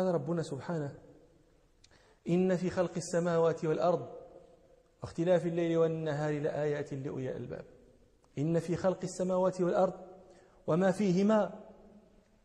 قال 0.00 0.14
ربنا 0.14 0.42
سبحانه 0.42 0.94
إن 2.28 2.56
في 2.56 2.70
خلق 2.70 2.92
السماوات 2.96 3.64
والأرض 3.64 4.08
واختلاف 5.02 5.46
الليل 5.46 5.78
والنهار 5.78 6.40
لآيات 6.40 6.92
لأولي 6.92 7.30
الألباب. 7.30 7.64
إن 8.38 8.58
في 8.58 8.76
خلق 8.76 8.98
السماوات 9.02 9.60
والأرض 9.60 9.94
وما 10.66 10.90
فيهما 10.90 11.64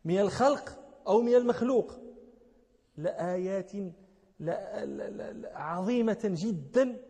من 0.04 0.20
الخلق 0.20 0.78
أو 1.08 1.20
من 1.20 1.34
المخلوق 1.34 1.92
لآيات 2.96 3.72
عظيمة 5.54 6.20
جدا 6.24 7.02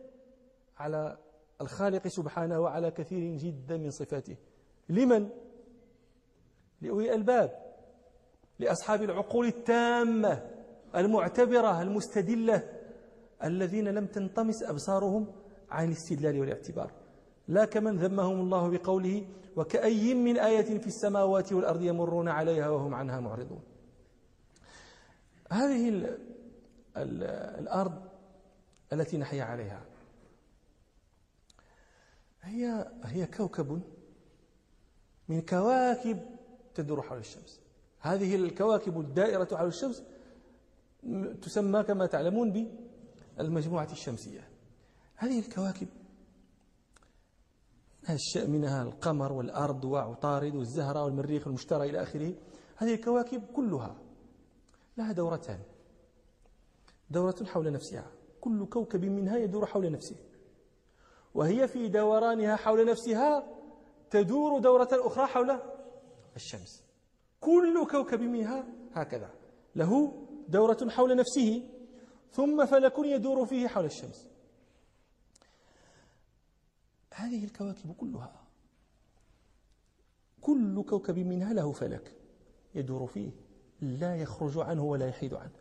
على 0.77 1.17
الخالق 1.61 2.07
سبحانه 2.07 2.59
وعلى 2.59 2.91
كثير 2.91 3.37
جدا 3.37 3.77
من 3.77 3.91
صفاته. 3.91 4.37
لمن؟ 4.89 5.29
لأولي 6.81 7.09
الألباب. 7.09 7.66
لأصحاب 8.59 9.03
العقول 9.03 9.47
التامة 9.47 10.51
المعتبرة 10.95 11.81
المستدلة 11.81 12.63
الذين 13.43 13.87
لم 13.87 14.05
تنطمس 14.05 14.63
أبصارهم 14.63 15.27
عن 15.69 15.87
الاستدلال 15.87 16.39
والاعتبار. 16.39 16.91
لا 17.47 17.65
كمن 17.65 17.97
ذمهم 17.97 18.39
الله 18.39 18.69
بقوله 18.69 19.27
وكأي 19.55 20.13
من 20.13 20.37
آية 20.37 20.79
في 20.79 20.87
السماوات 20.87 21.53
والأرض 21.53 21.81
يمرون 21.81 22.27
عليها 22.27 22.69
وهم 22.69 22.93
عنها 22.93 23.19
معرضون. 23.19 23.61
هذه 25.51 25.89
ال 25.89 26.05
ال 26.97 27.23
الأرض 27.59 28.01
التي 28.93 29.17
نحيا 29.17 29.43
عليها 29.43 29.85
هي 32.41 32.91
هي 33.03 33.25
كوكب 33.25 33.81
من 35.29 35.41
كواكب 35.41 36.19
تدور 36.75 37.01
حول 37.01 37.17
الشمس. 37.17 37.66
هذه 37.99 38.35
الكواكب 38.35 38.99
الدائرة 38.99 39.57
حول 39.57 39.67
الشمس 39.67 40.03
تسمى 41.41 41.83
كما 41.83 42.05
تعلمون 42.05 42.71
بالمجموعة 43.37 43.91
الشمسية. 43.91 44.49
هذه 45.15 45.39
الكواكب 45.39 45.87
منها 48.35 48.83
القمر 48.83 49.33
والأرض 49.33 49.85
وعطارد 49.85 50.55
والزهرة 50.55 51.03
والمريخ 51.03 51.47
والمشتري 51.47 51.89
إلى 51.89 52.03
آخره. 52.03 52.33
هذه 52.75 52.93
الكواكب 52.93 53.43
كلها 53.55 53.95
لها 54.97 55.11
دورتان. 55.11 55.59
دورة 57.09 57.35
حول 57.45 57.71
نفسها. 57.71 58.11
كل 58.41 58.65
كوكب 58.65 59.05
منها 59.05 59.37
يدور 59.37 59.65
حول 59.65 59.91
نفسه. 59.91 60.15
وهي 61.33 61.67
في 61.67 61.87
دورانها 61.87 62.55
حول 62.55 62.85
نفسها 62.85 63.43
تدور 64.09 64.59
دورة 64.59 64.89
أخرى 64.91 65.27
حول 65.27 65.59
الشمس. 66.35 66.86
كل 67.41 67.87
كوكب 67.91 68.21
منها 68.21 68.67
هكذا. 68.93 69.29
له 69.75 70.23
دورة 70.49 70.89
حول 70.89 71.15
نفسه 71.15 71.69
ثم 72.31 72.65
فلك 72.65 72.93
يدور 72.99 73.45
فيه 73.45 73.67
حول 73.67 73.85
الشمس. 73.85 74.27
هذه 77.13 77.45
الكواكب 77.45 77.95
كلها 77.97 78.43
كل 80.41 80.83
كوكب 80.83 81.17
منها 81.17 81.53
له 81.53 81.71
فلك 81.71 82.15
يدور 82.75 83.07
فيه 83.07 83.31
لا 83.81 84.15
يخرج 84.15 84.57
عنه 84.57 84.83
ولا 84.83 85.07
يحيد 85.07 85.33
عنه. 85.33 85.59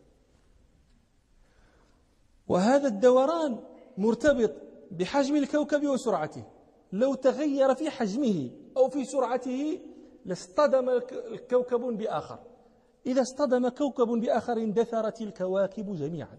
وهذا 2.48 2.88
الدوران 2.88 3.58
مرتبط 3.98 4.52
بحجم 4.90 5.36
الكوكب 5.36 5.86
وسرعته. 5.86 6.44
لو 6.92 7.14
تغير 7.14 7.74
في 7.74 7.90
حجمه 7.90 8.50
أو 8.76 8.88
في 8.88 9.04
سرعته 9.04 9.80
لاصطدم 10.26 10.88
الكوكب 11.32 11.80
بآخر. 11.80 12.38
إذا 13.06 13.22
اصطدم 13.22 13.68
كوكب 13.68 14.08
بآخر 14.08 14.52
اندثرت 14.52 15.20
الكواكب 15.20 15.94
جميعا. 15.94 16.38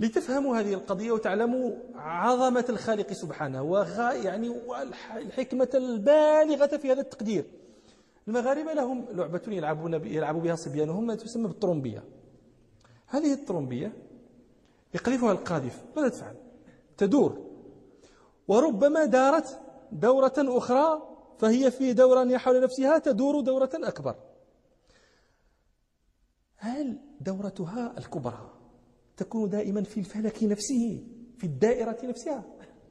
لتفهموا 0.00 0.56
هذه 0.56 0.74
القضية 0.74 1.10
وتعلموا 1.10 1.72
عظمة 1.94 2.64
الخالق 2.68 3.12
سبحانه 3.12 3.62
يعني 4.12 4.48
والحكمة 4.48 5.68
البالغة 5.74 6.76
في 6.76 6.92
هذا 6.92 7.00
التقدير. 7.00 7.44
المغاربة 8.28 8.72
لهم 8.72 9.06
لعبة 9.12 9.42
يلعبون 9.48 9.94
يلعب 10.06 10.42
بها 10.42 10.54
صبيانهم 10.54 11.14
تسمى 11.14 11.48
بالطرمبية. 11.48 12.04
هذه 13.06 13.32
الطرمبية 13.32 13.92
يقذفها 14.94 15.32
القاذف. 15.32 15.84
ماذا 15.96 16.08
تفعل؟ 16.08 16.34
تدور. 16.96 17.38
وربما 18.48 19.04
دارت 19.04 19.60
دورة 19.92 20.34
أخرى 20.38 21.05
فهي 21.38 21.70
في 21.70 21.92
دوران 21.92 22.38
حول 22.38 22.62
نفسها 22.62 22.98
تدور 22.98 23.40
دورة 23.40 23.70
أكبر 23.74 24.16
هل 26.56 26.98
دورتها 27.20 27.98
الكبرى 27.98 28.52
تكون 29.16 29.48
دائما 29.48 29.82
في 29.82 30.00
الفلك 30.00 30.42
نفسه 30.44 31.04
في 31.38 31.44
الدائرة 31.44 31.98
نفسها؟ 32.04 32.44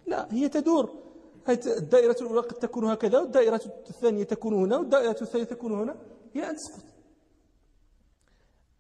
لا 0.07 0.34
هي 0.34 0.50
تدور. 0.50 1.05
الدائرة 1.50 2.16
الأولى 2.22 2.41
قد 2.41 2.55
تكون 2.55 2.85
هكذا 2.85 3.19
والدائرة 3.19 3.61
الثانية 3.89 4.23
تكون 4.23 4.53
هنا 4.53 4.78
والدائرة 4.78 5.22
الثانية 5.22 5.45
تكون 5.45 5.72
هنا؟ 5.72 5.95
هي 6.34 6.50
أن 6.50 6.55
تسقط. 6.55 6.84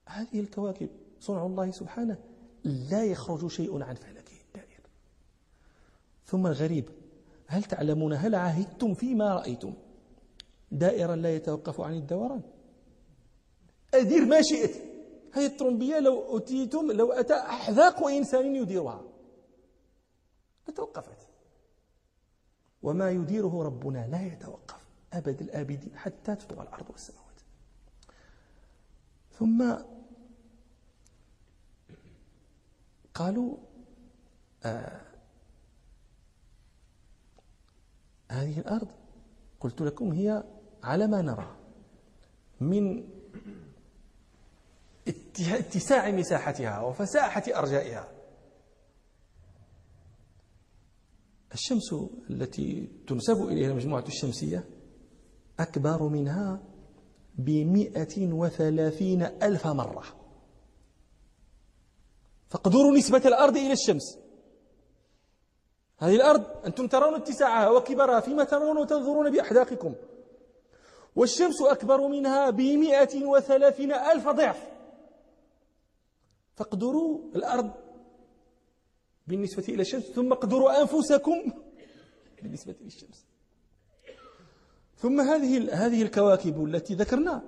هذه 0.05 0.39
الكواكب 0.39 0.89
صنع 1.19 1.45
الله 1.45 1.71
سبحانه 1.71 2.17
لا 2.63 3.05
يخرج 3.05 3.47
شيء 3.47 3.83
عن 3.83 3.95
فلكه 3.95 4.33
الدائر 4.47 4.81
ثم 6.25 6.47
الغريب 6.47 6.89
هل 7.47 7.63
تعلمون 7.63 8.13
هل 8.13 8.35
عهدتم 8.35 8.93
فيما 8.93 9.35
رأيتم؟ 9.35 9.73
دائرا 10.71 11.15
لا 11.15 11.35
يتوقف 11.35 11.81
عن 11.81 11.93
الدوران. 11.93 12.41
أدير 13.93 14.25
ما 14.25 14.41
شئت. 14.41 14.75
هذه 15.33 15.45
الطرمبية 15.45 15.99
لو 15.99 16.37
أتيتم 16.37 16.91
لو 16.91 17.11
أتى 17.11 17.33
أحذاق 17.33 18.07
إنسان 18.07 18.55
يديرها. 18.55 19.03
لتوقفت 20.67 21.27
وما 22.83 23.11
يديره 23.11 23.63
ربنا 23.63 24.07
لا 24.07 24.25
يتوقف. 24.25 24.85
أبد 25.13 25.41
الآبدين 25.41 25.97
حتى 25.97 26.35
تطوى 26.35 26.63
الأرض 26.63 26.89
والسماوات. 26.89 27.25
ثم 29.39 29.75
قالوا 33.13 33.57
آه 34.63 35.01
هذه 38.29 38.59
الأرض. 38.59 38.87
قلت 39.59 39.81
لكم 39.81 40.11
هي 40.11 40.43
على 40.83 41.07
ما 41.07 41.21
نرى. 41.21 41.55
من 42.59 43.07
اتساع 45.37 46.11
مساحتها 46.11 46.81
وفساحة 46.81 47.43
أرجائها. 47.47 48.11
الشمس 51.53 51.93
التي 52.29 52.89
تنسب 53.07 53.41
إليها 53.41 53.69
المجموعة 53.69 54.05
الشمسية 54.07 54.69
أكبر 55.59 56.07
منها 56.07 56.63
بمئة 57.35 58.33
وثلاثين 58.33 59.21
ألف 59.21 59.67
مرة. 59.67 60.03
فاقدروا 62.49 62.97
نسبة 62.97 63.21
الأرض 63.25 63.57
إلى 63.57 63.73
الشمس. 63.73 64.24
هذه 65.97 66.15
الأرض 66.15 66.65
أنتم 66.65 66.87
ترون 66.87 67.13
اتساعها 67.13 67.69
وكبرها 67.69 68.19
فيما 68.19 68.43
ترون 68.43 68.77
وتنظرون 68.77 69.31
بأحداقكم. 69.31 69.95
والشمس 71.15 71.61
أكبر 71.61 72.07
منها 72.07 72.49
بمئة 72.49 73.25
وثلاثين 73.25 73.93
ألف 73.93 74.27
ضعف. 74.27 74.67
فاقدروا 76.55 77.19
الأرض 77.35 77.71
بالنسبة 79.27 79.63
إلى 79.69 79.81
الشمس 79.81 80.03
ثم 80.03 80.31
اقدروا 80.31 80.81
أنفسكم 80.81 81.51
بالنسبة 82.41 82.75
للشمس. 82.81 83.25
ثم 84.97 85.21
هذه 85.21 85.73
هذه 85.85 86.01
الكواكب 86.01 86.65
التي 86.65 86.93
ذكرنا 86.93 87.41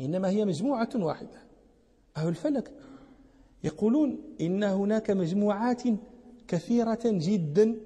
إنما 0.00 0.28
هي 0.28 0.44
مجموعة 0.44 0.90
واحدة. 0.94 1.42
أهل 2.16 2.28
الفلك 2.28 2.72
يقولون 3.64 4.36
إن 4.40 4.64
هناك 4.64 5.10
مجموعات 5.10 5.82
كثيرة 6.48 7.00
جدا 7.04 7.76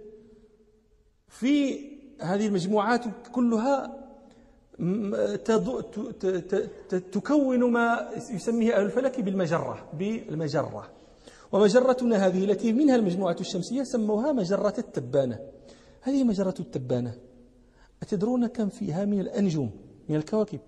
في 1.29 1.81
هذه 2.21 2.47
المجموعات 2.47 3.05
كلها 3.33 4.09
تكون 7.13 7.73
ما 7.73 8.11
يسميه 8.31 8.77
أهل 8.77 8.85
الفلك 8.85 9.21
بالمجرة 9.21 9.89
بالمجرة. 9.93 10.91
ومجرتنا 11.53 12.27
هذه 12.27 12.45
التي 12.45 12.73
منها 12.73 12.97
المجموعة 12.97 13.37
الشمسية 13.41 13.83
سموها 13.83 14.33
مجرة 14.33 14.75
التبانة. 14.79 15.39
هذه 16.03 16.25
مجرة 16.25 16.55
التبانة. 16.61 17.15
أتدرون 18.03 18.47
كم 18.47 18.69
فيها 18.69 19.05
من 19.05 19.21
الأنجم 19.21 19.71
من 20.09 20.17
الكواكب؟ 20.17 20.61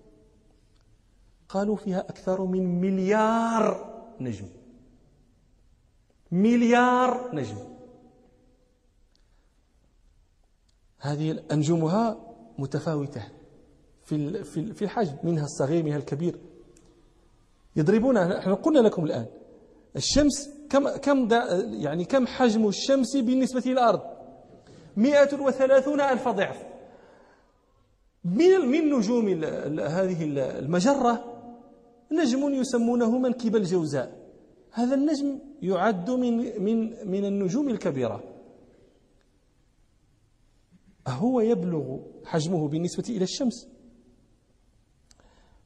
قالوا 1.49 1.75
فيها 1.75 1.99
أكثر 1.99 2.45
من 2.45 2.81
مليار 2.81 3.91
نجم. 4.19 4.47
مليار 6.31 7.35
نجم. 7.35 7.70
هذه 11.01 11.39
أنجمها 11.51 12.19
متفاوتة 12.57 13.23
في 14.03 14.43
في 14.73 14.81
الحجم 14.81 15.15
منها 15.23 15.43
الصغير 15.43 15.83
منها 15.83 15.97
الكبير. 15.97 16.35
يضربون 17.75 18.17
إحنا 18.17 18.53
قلنا 18.53 18.79
لكم 18.79 19.05
الآن 19.05 19.25
الشمس 19.95 20.49
كم 20.69 20.89
كم 20.89 21.27
يعني 21.73 22.05
كم 22.05 22.27
حجم 22.27 22.67
الشمس 22.67 23.17
بالنسبة 23.17 23.63
للأرض؟ 23.65 24.01
130 24.97 26.01
ألف 26.01 26.27
ضعف. 26.27 26.65
من 28.25 28.59
من 28.59 28.93
نجوم 28.93 29.43
هذه 29.79 30.23
المجرة 30.59 31.25
نجم 32.11 32.53
يسمونه 32.53 33.17
منكب 33.17 33.55
الجوزاء. 33.55 34.21
هذا 34.71 34.95
النجم 34.95 35.39
يعد 35.61 36.11
من 36.11 36.63
من 36.63 37.07
من 37.11 37.25
النجوم 37.25 37.69
الكبيرة. 37.69 38.30
هو 41.07 41.39
يبلغ 41.39 41.97
حجمه 42.25 42.67
بالنسبة 42.67 43.03
إلى 43.09 43.23
الشمس. 43.23 43.67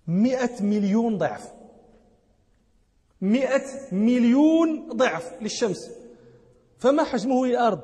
مئة 0.07 0.63
مليون 0.63 1.17
ضعف. 1.17 1.53
مئة 3.21 3.65
مليون 3.91 4.87
ضعف 4.87 5.41
للشمس. 5.41 5.91
فما 6.77 7.03
حجمه 7.03 7.45
للأرض 7.45 7.79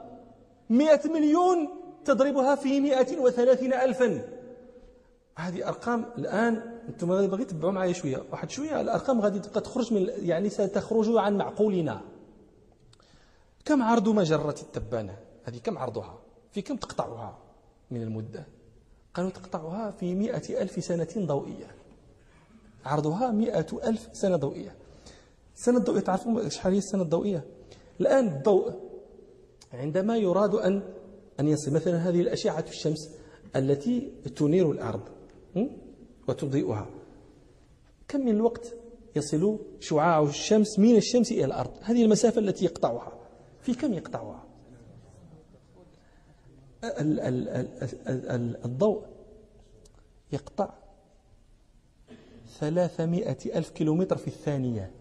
مئة 0.69 1.09
مليون 1.09 1.69
تضربها 2.05 2.55
في 2.55 2.79
مئة 2.79 3.19
وثلاثين 3.19 3.73
ألفا. 3.73 4.27
هذه 5.35 5.67
أرقام 5.67 6.05
الآن 6.17 6.81
أنتم 6.89 7.11
غادي 7.11 7.45
تتبعوا 7.45 7.71
معايا 7.71 7.93
شوية. 7.93 8.23
واحد 8.31 8.49
شوية. 8.49 8.81
الأرقام 8.81 9.21
غادي 9.21 9.39
تبقى 9.39 9.61
تخرج 9.61 9.93
من 9.93 10.09
يعني 10.19 10.49
ستخرج 10.49 11.17
عن 11.17 11.37
معقولنا. 11.37 12.01
كم 13.65 13.83
عرض 13.83 14.09
مجرة 14.09 14.55
التبانة؟ 14.61 15.17
هذه 15.43 15.57
كم 15.57 15.77
عرضها؟ 15.77 16.20
في 16.51 16.61
كم 16.61 16.75
تقطعها 16.75 17.37
من 17.91 18.01
المدة؟ 18.01 18.45
قالوا 19.13 19.31
تقطعها 19.31 19.91
في 19.91 20.15
مئة 20.15 20.61
ألف 20.61 20.83
سنة 20.83 21.07
ضوئية. 21.17 21.75
عرضها 22.85 23.31
مئة 23.31 23.67
ألف 23.83 24.09
سنة 24.13 24.35
ضوئية. 24.35 24.75
السنة 25.55 25.77
الضوئية 25.77 26.01
تعرفون 26.01 26.49
شحال 26.49 26.71
هي 26.73 26.77
السنة 26.77 27.01
الضوئية؟ 27.01 27.43
الآن 27.99 28.27
الضوء 28.27 28.73
عندما 29.73 30.17
يراد 30.17 30.55
أن 30.55 30.81
أن 31.39 31.47
يصل 31.47 31.71
مثلا 31.71 31.97
هذه 31.97 32.21
الأشعة 32.21 32.65
الشمس 32.69 33.09
التي 33.55 34.11
تنير 34.35 34.71
الأرض 34.71 35.01
وتضيئها. 36.27 36.89
كم 38.07 38.19
من 38.19 38.29
الوقت 38.29 38.73
يصل 39.15 39.59
شعاع 39.79 40.23
الشمس 40.23 40.79
من 40.79 40.95
الشمس 40.95 41.31
إلى 41.31 41.45
الأرض؟ 41.45 41.71
هذه 41.81 42.03
المسافة 42.03 42.41
التي 42.41 42.65
يقطعها. 42.65 43.13
في 43.61 43.73
كم 43.73 43.93
يقطعها؟ 43.93 44.50
الضوء 48.65 49.05
يقطع 50.31 50.69
ثلاثمائة 52.59 53.57
ألف 53.57 53.69
كيلومتر 53.69 54.17
في 54.17 54.27
الثانية. 54.27 54.91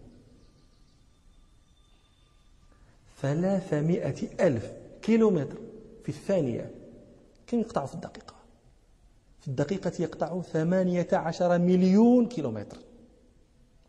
ثلاثمائة 3.20 4.46
ألف 4.46 4.72
كيلومتر 5.02 5.56
في 6.02 6.08
الثانية. 6.08 6.70
كم 7.46 7.60
يقطع 7.60 7.86
في 7.86 7.94
الدقيقة؟ 7.94 8.34
في 9.40 9.48
الدقيقة 9.48 9.92
يقطع 9.98 10.40
ثمانية 10.40 11.08
عشر 11.12 11.58
مليون 11.58 12.28
كيلومتر. 12.28 12.78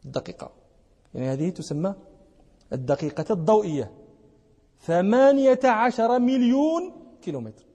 الدقيقة. 0.06 0.52
يعني 1.16 1.28
هذه 1.28 1.50
تسمى 1.50 1.96
الدقيقة 2.74 3.26
الضوئية. 3.34 3.92
ثمانية 4.82 5.60
عشر 5.64 6.20
مليون 6.20 6.94
كيلومتر. 7.22 7.71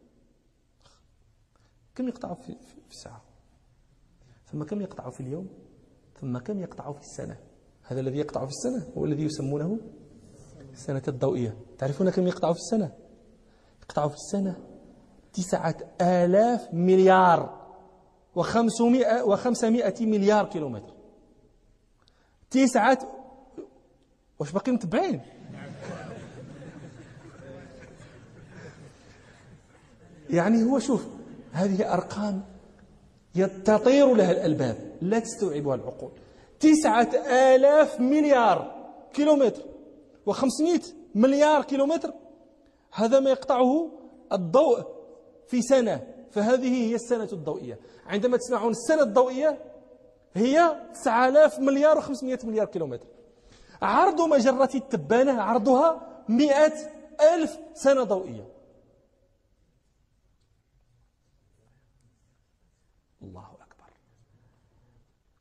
كم 1.96 2.08
يقطع 2.08 2.34
في, 2.34 2.56
في 2.86 2.90
الساعة؟ 2.90 3.22
ثم 4.52 4.62
كم 4.62 4.80
يقطع 4.80 5.10
في 5.10 5.20
اليوم؟ 5.20 5.48
ثم 6.20 6.38
كم 6.38 6.60
يقطع 6.60 6.92
في 6.92 7.00
السنة؟ 7.00 7.36
هذا 7.82 8.00
الذي 8.00 8.18
يقطع 8.18 8.46
في 8.46 8.50
السنة 8.50 8.92
هو 8.96 9.04
الذي 9.04 9.22
يسمونه 9.22 9.78
السنة 10.72 11.02
الضوئية. 11.08 11.56
تعرفون 11.78 12.10
كم 12.10 12.26
يقطع 12.26 12.52
في 12.52 12.58
السنة؟ 12.58 12.92
يقطع 13.82 14.08
في 14.08 14.14
السنة 14.14 14.56
تسعة 15.32 15.76
آلاف 16.00 16.74
مليار 16.74 17.66
وخمسمائة, 18.34 19.22
وخمسمائة 19.22 20.06
مليار 20.06 20.46
كيلومتر. 20.48 20.94
تسعة 22.50 22.98
واش 24.38 24.52
باقي 24.52 24.72
متبعين؟ 24.72 25.20
يعني 30.30 30.62
هو 30.62 30.78
شوف 30.78 31.15
هذه 31.56 31.94
أرقام 31.94 32.42
تطير 33.64 34.14
لها 34.14 34.32
الألباب. 34.32 34.96
لا 35.02 35.18
تستوعبها 35.18 35.74
العقول. 35.74 36.10
تسعة 36.60 37.10
آلاف 37.54 38.00
مليار 38.00 38.86
كيلومتر 39.12 39.62
وخمسمائة 40.26 40.80
مليار 41.14 41.64
كيلومتر. 41.64 42.12
هذا 42.92 43.20
ما 43.20 43.30
يقطعه 43.30 43.90
الضوء 44.32 44.84
في 45.48 45.62
سنة. 45.62 46.06
فهذه 46.30 46.88
هي 46.88 46.94
السنة 46.94 47.28
الضوئية. 47.32 47.78
عندما 48.06 48.36
تسمعون 48.36 48.70
السنة 48.70 49.02
الضوئية 49.02 49.58
هي 50.34 50.80
9000 50.92 51.58
مليار 51.58 52.02
و500 52.02 52.44
مليار 52.44 52.66
كيلومتر. 52.66 53.06
عرض 53.82 54.20
مجرة 54.20 54.70
التبانة 54.74 55.42
عرضها 55.42 56.22
100 56.28 56.72
ألف 57.34 57.58
سنة 57.74 58.02
ضوئية 58.02 58.56
الله 63.22 63.48
أكبر 63.60 63.90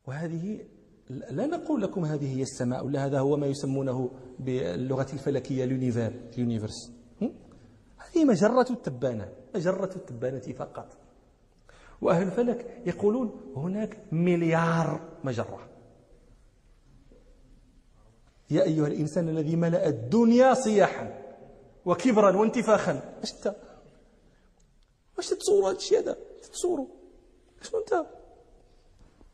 وهذه 0.07 0.65
لا 1.09 1.45
نقول 1.45 1.81
لكم 1.81 2.05
هذه 2.05 2.37
هي 2.37 2.41
السماء 2.41 2.85
ولا 2.85 3.05
هذا 3.05 3.19
هو 3.19 3.37
ما 3.37 3.47
يسمونه 3.47 4.11
باللغة 4.39 5.13
الفلكية 5.13 5.63
اليونيفرس. 5.63 6.91
هذه 7.97 8.25
مجرة 8.25 8.67
التبانة 8.69 9.33
مجرة 9.55 9.95
التبانة 9.95 10.39
فقط. 10.39 10.97
وأهل 12.01 12.27
الفلك 12.27 12.81
يقولون 12.85 13.53
هناك 13.55 13.97
مليار 14.11 15.01
مجرة. 15.23 15.69
يا 18.49 18.63
أيها 18.63 18.87
الإنسان 18.87 19.29
الذي 19.29 19.55
ملأ 19.55 19.87
الدنيا 19.87 20.53
صياحا 20.53 21.25
وكبرا 21.85 22.37
وانتفاخا 22.37 23.19
اش 23.23 23.33
أنت؟ 23.33 23.55
واش 25.17 25.29
تتصور 25.29 25.69
هذا 25.69 25.77
الشيء 25.77 25.99
هذا؟ 25.99 26.17
تتصوروا 26.41 26.87
شنو 27.61 27.79
أنت؟ 27.79 28.05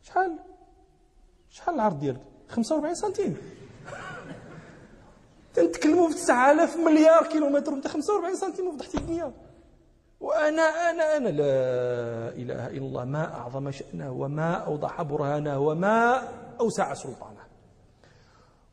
شحال 0.02 0.38
شحال 1.52 1.74
العرض 1.74 1.98
ديالك؟ 1.98 2.20
45 2.48 2.94
سنتيم. 2.94 3.36
تنتكلموا 5.54 6.08
في 6.08 6.14
9000 6.14 6.76
مليار 6.76 7.26
كيلومتر 7.26 7.72
وانت 7.72 7.86
45 7.86 8.36
سنتيم 8.36 8.68
وفضحتي 8.68 8.98
الدنيا 8.98 9.32
وأنا 10.20 10.62
أنا 10.62 11.16
أنا 11.16 11.28
لا 11.28 11.54
إله 12.28 12.66
إلا 12.66 12.86
الله. 12.86 13.04
ما 13.04 13.34
أعظم 13.34 13.70
شأنه 13.70 14.12
وما 14.12 14.54
أوضح 14.54 15.02
برهانه 15.02 15.58
وما 15.60 16.28
أوسع 16.60 16.94
سلطانه. 16.94 17.42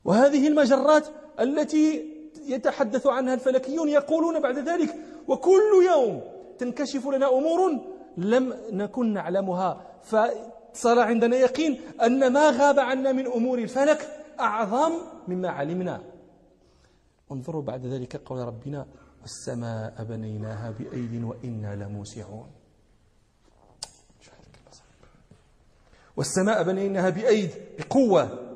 وهذه 0.05 0.47
المجرات 0.47 1.07
التي 1.39 2.05
يتحدث 2.45 3.07
عنها 3.07 3.33
الفلكيون 3.33 3.89
يقولون 3.89 4.39
بعد 4.39 4.57
ذلك 4.57 4.95
وكل 5.27 5.85
يوم 5.91 6.21
تنكشف 6.59 7.07
لنا 7.07 7.27
أمور 7.27 7.79
لم 8.17 8.53
نكن 8.71 9.13
نعلمها. 9.13 9.81
فصار 10.79 10.99
عندنا 10.99 11.35
يقين 11.35 11.81
أن 12.01 12.33
ما 12.33 12.49
غاب 12.49 12.79
عنا 12.79 13.11
من 13.11 13.27
أمور 13.27 13.59
الفلك 13.59 14.25
أعظم 14.39 14.91
مما 15.27 15.49
علمنا. 15.49 16.01
انظروا 17.31 17.61
بعد 17.61 17.85
ذلك 17.85 18.15
قول 18.15 18.39
ربنا 18.39 18.85
والسماء 19.21 20.03
بنيناها 20.03 20.71
بأيد 20.71 21.23
وإنا 21.23 21.75
لموسعون. 21.75 22.47
والسماء 26.17 26.63
بنيناها 26.63 27.09
بأيد 27.09 27.51
بقوة 27.79 28.55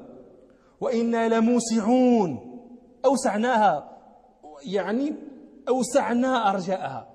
وإنا 0.82 1.40
لموسعون. 1.40 2.60
أوسعناها 3.06 4.00
يعني 4.66 5.16
أوسعنا 5.70 6.50
أرجاءها. 6.50 7.13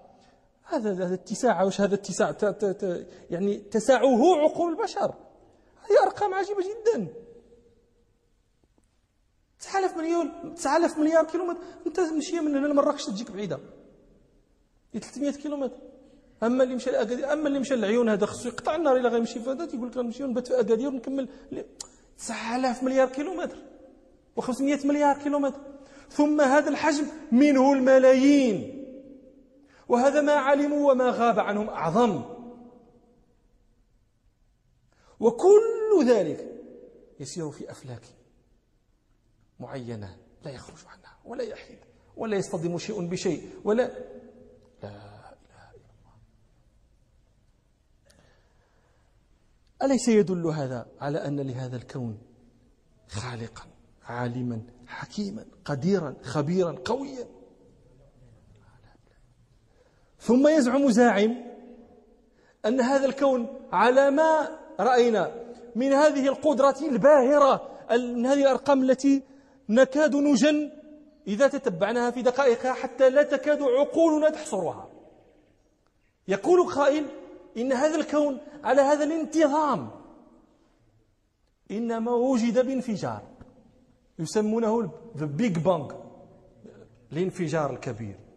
هذا 0.68 0.92
هذا 0.92 1.14
اتساع 1.14 1.62
وش 1.62 1.80
هذا 1.80 1.94
اتساع؟ 1.94 2.34
يعني 3.30 3.58
تسعه 3.58 4.36
عقول 4.42 4.72
البشر. 4.72 5.14
هذه 5.82 6.02
أرقام 6.06 6.34
عجيبة 6.34 6.60
جدا. 6.60 7.08
9000 9.60 9.96
مليون 9.96 10.54
9000 10.54 10.98
مليار 10.98 11.24
كيلومتر. 11.24 11.60
أنت 11.86 12.00
مشي 12.00 12.40
من 12.40 12.56
هنا 12.56 12.66
لمراكش 12.66 13.06
تجيك 13.06 13.30
بعيدة. 13.30 13.58
300 14.92 15.30
كيلومتر. 15.30 15.76
أما 16.42 16.64
اللي 16.64 16.74
مشى 16.74 16.90
لاكادير 16.90 17.32
أما 17.32 17.48
اللي 17.48 17.58
مشى 17.58 17.74
للعيون 17.74 18.08
هذا 18.08 18.26
خصو 18.26 18.48
يقطع 18.48 18.76
النار 18.76 18.96
الا 18.96 19.08
غيمشي 19.08 19.40
فهذا 19.40 19.66
تيقول 19.66 19.88
لك 19.88 19.96
نمشي 19.96 20.24
ونبات 20.24 20.46
في 20.46 20.60
اكادير 20.60 20.88
ونكمل. 20.88 21.28
9000 22.18 22.82
مليار 22.82 23.08
كيلومتر. 23.08 23.56
و500 24.40 24.86
مليار 24.86 25.18
كيلومتر. 25.18 25.60
ثم 26.10 26.40
هذا 26.40 26.68
الحجم 26.68 27.06
منه 27.32 27.72
الملايين. 27.72 28.77
وهذا 29.88 30.20
ما 30.20 30.32
علموا 30.32 30.92
وما 30.92 31.10
غاب 31.10 31.38
عنهم 31.38 31.68
أعظم. 31.68 32.24
وكل 35.20 36.06
ذلك 36.08 36.62
يسير 37.20 37.50
في 37.50 37.70
أفلاك 37.70 38.02
معينة 39.60 40.16
لا 40.44 40.50
يخرج 40.50 40.78
عنها 40.86 41.18
ولا 41.24 41.44
يحيد 41.44 41.78
ولا 42.16 42.36
يصطدم 42.36 42.78
شيء 42.78 43.08
بشيء 43.08 43.50
ولا 43.64 43.82
لا 44.82 44.88
إله 44.88 45.70
إلا 45.70 45.90
الله. 45.98 46.12
أليس 49.82 50.08
يدل 50.08 50.46
هذا 50.46 50.86
على 51.00 51.26
أن 51.26 51.40
لهذا 51.40 51.76
الكون 51.76 52.18
خالقا 53.08 53.66
عالما 54.02 54.62
حكيما 54.86 55.46
قديرا 55.64 56.16
خبيرا 56.22 56.72
قويا؟ 56.72 57.37
ثم 60.18 60.48
يزعم 60.48 60.90
زاعم 60.90 61.44
أن 62.66 62.80
هذا 62.80 63.06
الكون 63.06 63.46
على 63.72 64.10
ما 64.10 64.58
رأينا 64.80 65.32
من 65.76 65.92
هذه 65.92 66.28
القدرة 66.28 66.76
الباهرة 66.82 67.70
من 67.90 68.26
هذه 68.26 68.42
الأرقام 68.42 68.82
التي 68.82 69.22
نكاد 69.68 70.16
نجن 70.16 70.70
إذا 71.26 71.48
تتبعناها 71.48 72.10
في 72.10 72.22
دقائقها 72.22 72.72
حتى 72.72 73.10
لا 73.10 73.22
تكاد 73.22 73.62
عقولنا 73.62 74.30
تحصرها. 74.30 74.88
يقول 76.28 76.72
قائل 76.72 77.06
إن 77.56 77.72
هذا 77.72 77.96
الكون 77.96 78.38
على 78.64 78.82
هذا 78.82 79.04
الانتظام. 79.04 79.90
إنما 81.70 82.12
وجد 82.12 82.66
بانفجار 82.66 83.22
يسمونه 84.18 84.90
the 85.16 85.26
big 85.40 85.58
bang 85.64 85.94
الانفجار 87.12 87.70
الكبير. 87.70 88.27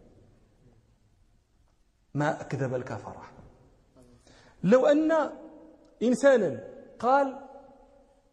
ما 2.14 2.40
أكذب 2.40 2.74
الكفرة. 2.74 3.22
لو 4.64 4.86
أن 4.86 5.30
إنسانا 6.02 6.60
قال 6.98 7.38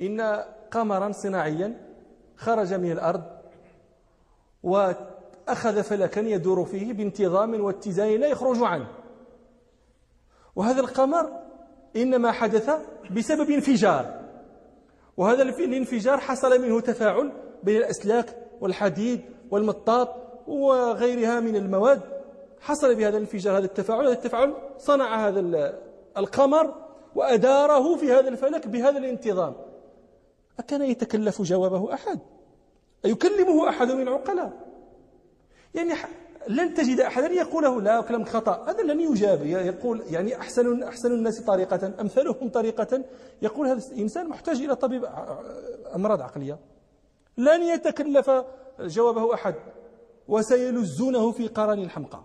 إن 0.01 0.21
قمرا 0.71 1.11
صناعيا 1.11 1.89
خرج 2.37 2.73
من 2.73 2.91
الأرض 2.91 3.23
وأخذ 4.63 5.83
فلكا 5.83 6.19
يدور 6.19 6.65
فيه 6.65 6.93
بانتظام 6.93 7.63
واتزان 7.63 8.19
لا 8.19 8.27
يخرج 8.27 8.57
عنه. 8.61 8.87
وهذا 10.55 10.81
القمر 10.81 11.39
إنما 11.95 12.31
حدث 12.31 12.69
بسبب 13.11 13.49
انفجار. 13.49 14.19
وهذا 15.17 15.43
الانفجار 15.43 16.17
حصل 16.17 16.61
منه 16.61 16.81
تفاعل 16.81 17.31
بين 17.63 17.77
الأسلاك 17.77 18.35
والحديد 18.61 19.21
والمطاط 19.51 20.09
وغيرها 20.47 21.39
من 21.39 21.55
المواد 21.55 22.18
حصل 22.61 22.95
بهذا 22.95 23.17
الانفجار 23.17 23.57
هذا 23.57 23.65
التفاعل. 23.65 24.05
هذا 24.05 24.13
التفاعل 24.13 24.53
صنع 24.77 25.27
هذا 25.27 25.73
القمر 26.17 26.73
وأداره 27.15 27.95
في 27.95 28.11
هذا 28.11 28.27
الفلك 28.27 28.67
بهذا 28.67 28.97
الانتظام. 28.97 29.55
أكان 30.59 30.81
يتكلف 30.81 31.41
جوابه 31.41 31.93
أحد؟ 31.93 32.19
أيكلمه 33.05 33.69
أحد 33.69 33.91
من 33.91 34.07
العقلاء 34.07 34.51
يعني 35.75 35.93
لن 36.47 36.73
تجد 36.73 36.99
أحدا 36.99 37.27
يقول 37.27 37.63
له 37.63 37.81
لا 37.81 38.01
كلامك 38.01 38.29
خطأ. 38.29 38.65
هذا 38.67 38.83
لن 38.83 38.99
يجاب. 38.99 39.45
يقول 39.45 40.03
يعني 40.09 40.35
أحسن 40.35 40.83
أحسن 40.83 41.11
الناس 41.11 41.41
طريقة 41.41 41.93
أمثلهم 42.01 42.49
طريقة. 42.49 43.03
يقول 43.41 43.67
هذا 43.67 43.81
الإنسان 43.91 44.29
محتاج 44.29 44.61
إلى 44.61 44.75
طبيب 44.75 45.05
أمراض 45.95 46.21
عقلية. 46.21 46.59
لن 47.37 47.61
يتكلف 47.61 48.31
جوابه 48.79 49.33
أحد. 49.33 49.55
وسيلزونه 50.27 51.31
في 51.31 51.47
قرن 51.47 51.79
الحمقى. 51.79 52.19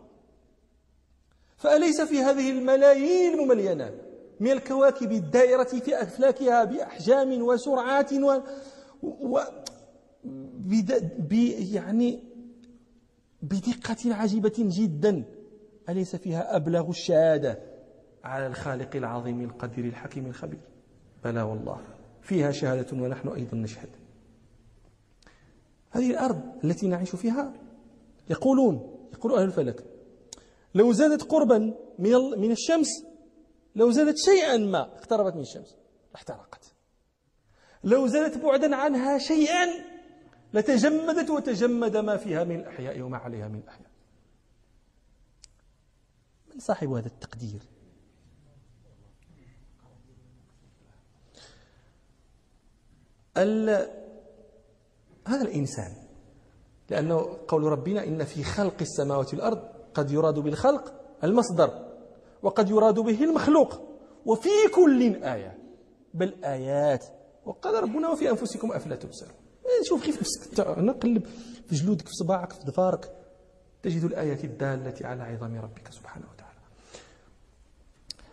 فأليس 1.56 2.00
في 2.00 2.18
هذه 2.20 2.50
الملايين 2.50 3.34
المملينات 3.34 3.94
من 4.40 4.50
الكواكب 4.50 5.12
الدائرة 5.12 5.64
في 5.64 6.02
أفلاكها 6.02 6.64
بأحجام 6.64 7.42
وسرعات 7.42 8.12
و, 8.12 8.40
و... 9.02 9.40
بد... 10.54 11.12
ب... 11.28 11.32
يعني 11.72 12.20
بدقة 13.42 14.14
عجيبة 14.14 14.54
جدا. 14.58 15.24
أليس 15.88 16.16
فيها 16.16 16.56
أبلغ 16.56 16.90
الشهادة 16.90 17.58
على 18.24 18.46
الخالق 18.46 18.96
العظيم 18.96 19.40
القدير 19.40 19.84
الحكيم 19.84 20.26
الخبير؟ 20.26 20.60
بلى 21.24 21.42
والله 21.42 21.80
فيها 22.22 22.50
شهادة 22.50 22.96
ونحن 22.96 23.28
أيضا 23.28 23.56
نشهد. 23.56 23.88
هذه 25.90 26.10
الأرض 26.10 26.40
التي 26.64 26.88
نعيش 26.88 27.16
فيها 27.16 27.52
يقولون 28.30 28.96
يقول 29.12 29.34
أهل 29.34 29.44
الفلك 29.44 29.84
لو 30.74 30.92
زادت 30.92 31.22
قربا 31.22 31.58
من 31.98 32.12
من 32.38 32.50
الشمس 32.50 32.88
لو 33.76 33.90
زادت 33.90 34.18
شيئا 34.18 34.56
ما 34.56 34.80
اقتربت 34.80 35.34
من 35.34 35.40
الشمس 35.40 35.76
احترقت. 36.14 36.74
لو 37.84 38.06
زادت 38.06 38.38
بعدا 38.38 38.76
عنها 38.76 39.18
شيئا 39.18 39.66
لتجمدت 40.54 41.30
وتجمد 41.30 41.96
ما 41.96 42.16
فيها 42.16 42.44
من 42.44 42.60
الأحياء 42.60 43.00
وما 43.00 43.16
عليها 43.16 43.48
من 43.48 43.58
الأحياء. 43.58 43.90
من 46.54 46.60
صاحب 46.60 46.88
هذا 46.88 47.06
التقدير؟ 47.06 47.62
هذا 55.26 55.42
الإنسان 55.42 55.92
لأنه 56.90 57.38
قول 57.48 57.62
ربنا 57.62 58.04
إن 58.04 58.24
في 58.24 58.44
خلق 58.44 58.76
السماوات 58.80 59.34
والأرض 59.34 59.73
قد 59.94 60.10
يراد 60.10 60.38
بالخلق 60.38 60.94
المصدر 61.24 61.94
وقد 62.42 62.70
يراد 62.70 62.94
به 62.94 63.24
المخلوق 63.24 63.80
وفي 64.26 64.48
كل 64.74 65.24
آية. 65.24 65.58
بل 66.14 66.44
آيات. 66.44 67.04
وقال 67.44 67.82
ربنا 67.82 68.08
وفي 68.08 68.30
أنفسكم 68.30 68.72
أفلا 68.72 68.96
تبصرون. 68.96 69.34
إيه، 69.64 69.84
شوف 69.84 70.04
كيف 70.04 70.22
نقلب 70.60 71.26
في 71.66 71.74
جلودك 71.74 72.06
في 72.06 72.12
صباعك 72.12 72.52
في 72.52 72.60
ظفارك. 72.60 73.12
تجد 73.82 74.04
الآيات 74.04 74.44
الدالة 74.44 75.08
على 75.08 75.22
عظم 75.22 75.54
ربك 75.54 75.92
سبحانه 75.92 76.26
وتعالى. 76.34 76.58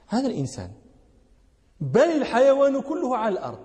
هذا 0.07 0.27
الإنسان 0.27 0.71
بل 1.81 2.01
الحيوان 2.01 2.81
كله 2.81 3.17
على 3.17 3.33
الأرض. 3.33 3.59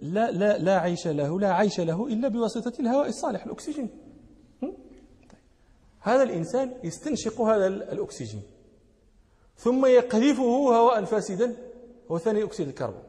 لا 0.00 0.30
لا 0.30 0.58
لا 0.58 0.78
عيش 0.78 1.06
له 1.06 1.40
لا 1.40 1.52
عيش 1.52 1.80
له 1.80 2.06
إلا 2.06 2.28
بواسطة 2.28 2.80
الهواء 2.80 3.08
الصالح 3.08 3.44
الأكسجين. 3.44 4.03
هذا 6.04 6.22
الإنسان 6.22 6.74
يستنشق 6.84 7.40
هذا 7.40 7.66
الأكسجين. 7.66 8.42
ثم 9.56 9.86
يقذفه 9.86 10.42
هواء 10.42 11.04
فاسدا 11.04 11.56
هو 12.10 12.18
ثاني 12.18 12.44
أكسيد 12.44 12.68
الكربون. 12.68 13.02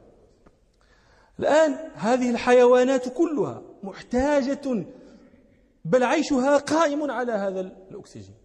الآن 1.40 1.72
هذه 1.96 2.30
الحيوانات 2.30 3.10
كلها 3.10 3.62
محتاجة 3.84 4.86
بل 5.86 6.04
عيشها 6.04 6.58
قائم 6.58 7.12
على 7.12 7.32
هذا 7.32 7.60
الأكسجين. 7.92 8.36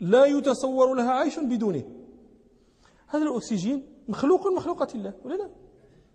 لا 0.00 0.24
يتصور 0.24 0.94
لها 0.94 1.12
عيش 1.12 1.38
بدونه. 1.38 1.84
هذا 3.06 3.22
الأكسجين 3.22 3.86
مخلوق 4.08 4.46
من 4.46 4.54
مخلوقات 4.54 4.94
الله 4.94 5.14
ولا 5.24 5.34
لا؟ 5.34 5.50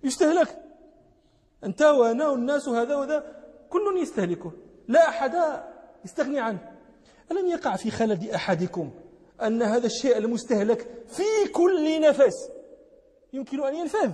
يستهلك. 0.03 0.63
أنت 1.63 1.81
وأنا 1.81 2.27
والناس 2.27 2.69
هذا 2.69 2.95
وذا 2.95 3.43
كل 3.69 3.97
يستهلكه. 4.01 4.51
لا 4.87 5.09
أحد 5.09 5.63
يستغني 6.05 6.39
عنه. 6.39 6.72
ألم 7.31 7.47
يقع 7.47 7.75
في 7.75 7.91
خلد 7.91 8.23
أحدكم 8.23 8.91
أن 9.41 9.61
هذا 9.61 9.85
الشيء 9.85 10.17
المستهلك 10.17 10.87
في 11.07 11.51
كل 11.53 12.01
نفس 12.01 12.49
يمكن 13.33 13.63
أن 13.63 13.75
ينفذ؟ 13.75 14.11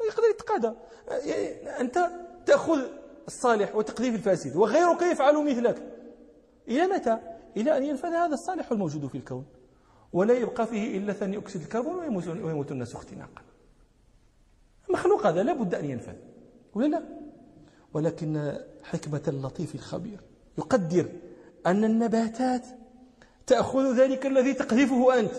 ويقدر 0.00 0.28
يتقاضى. 0.30 0.76
يعني 1.08 1.80
أنت 1.80 2.10
تأخذ 2.46 2.80
الصالح 3.26 3.76
وتقذف 3.76 4.14
الفاسد 4.14 4.56
وغيرك 4.56 5.02
يفعل 5.02 5.44
مثلك؟ 5.44 5.82
إلى 6.68 6.86
متى؟ 6.86 7.18
إلى 7.56 7.76
أن 7.76 7.84
ينفذ 7.84 8.08
هذا 8.08 8.34
الصالح 8.34 8.72
الموجود 8.72 9.06
في 9.06 9.18
الكون. 9.18 9.44
ولا 10.12 10.34
يبقى 10.34 10.66
فيه 10.66 10.98
إلا 10.98 11.12
ثاني 11.12 11.38
أكسيد 11.38 11.62
الكربون 11.62 11.98
ويموت, 12.28 12.72
الناس 12.72 12.94
اختناقا. 12.94 13.42
المخلوق 14.88 15.26
هذا 15.26 15.42
لا 15.42 15.52
بد 15.52 15.74
أن 15.74 15.84
ينفذ 15.84 16.14
ولا 16.74 16.86
لا؟ 16.86 17.02
ولكن 17.94 18.58
حكمة 18.82 19.22
اللطيف 19.28 19.74
الخبير 19.74 20.20
يقدر 20.58 21.08
أن 21.66 21.84
النباتات 21.84 22.66
تأخذ 23.46 23.96
ذلك 24.00 24.26
الذي 24.26 24.54
تقذفه 24.54 25.20
أنت. 25.20 25.32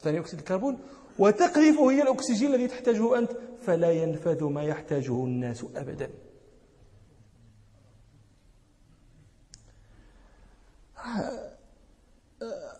ثاني 0.00 0.18
أكسيد 0.18 0.38
الكربون. 0.38 0.78
وتقذفه 1.18 1.90
هي 1.90 2.02
الأكسجين 2.02 2.54
الذي 2.54 2.68
تحتاجه 2.68 3.18
أنت. 3.18 3.30
فلا 3.62 3.92
ينفذ 3.92 4.44
ما 4.44 4.62
يحتاجه 4.62 5.24
الناس 5.24 5.64
أبدا. 5.76 6.10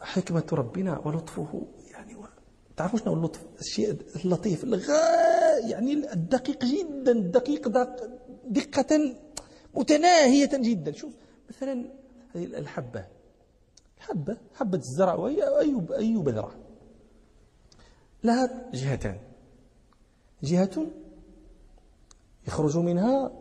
حكمة 0.01 0.47
ربنا 0.53 0.99
ولطفه. 0.99 1.67
يعني 1.91 2.17
تعرفوا 2.77 2.99
شنو 2.99 3.15
اللطف؟ 3.15 3.41
الشيء 3.61 3.97
اللطيف 4.25 4.65
الغاية 4.65 5.71
يعني 5.71 6.13
الدقيق 6.13 6.65
جدا 6.65 7.13
دقيق 7.13 7.69
دقة 8.47 9.15
متناهية 9.75 10.51
جدا. 10.55 10.93
شوف 10.93 11.13
مثلا 11.50 11.85
هذه 12.35 12.45
الحبة. 12.45 13.07
حبة 13.99 14.37
حبة 14.54 14.78
الزرع 14.78 15.14
وهي 15.14 15.59
أي 15.59 15.87
أي 15.99 16.16
بذرة. 16.16 16.54
لها 18.25 18.71
جهتان. 18.75 19.21
جهة 20.42 20.87
يخرج 22.47 22.76
منها 22.78 23.33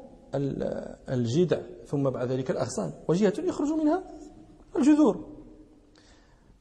الجذع 1.09 1.61
ثم 1.85 2.09
بعد 2.09 2.31
ذلك 2.31 2.51
الأغصان. 2.51 2.93
وجهة 3.07 3.33
يخرج 3.39 3.67
منها 3.67 4.03
الجذور. 4.75 5.29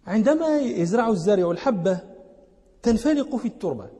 عندما 0.07 0.59
يزرع 0.59 1.09
الزارع 1.09 1.51
الحبة 1.51 2.01
تنفلق 2.83 3.37
في 3.37 3.49
التربة. 3.49 3.91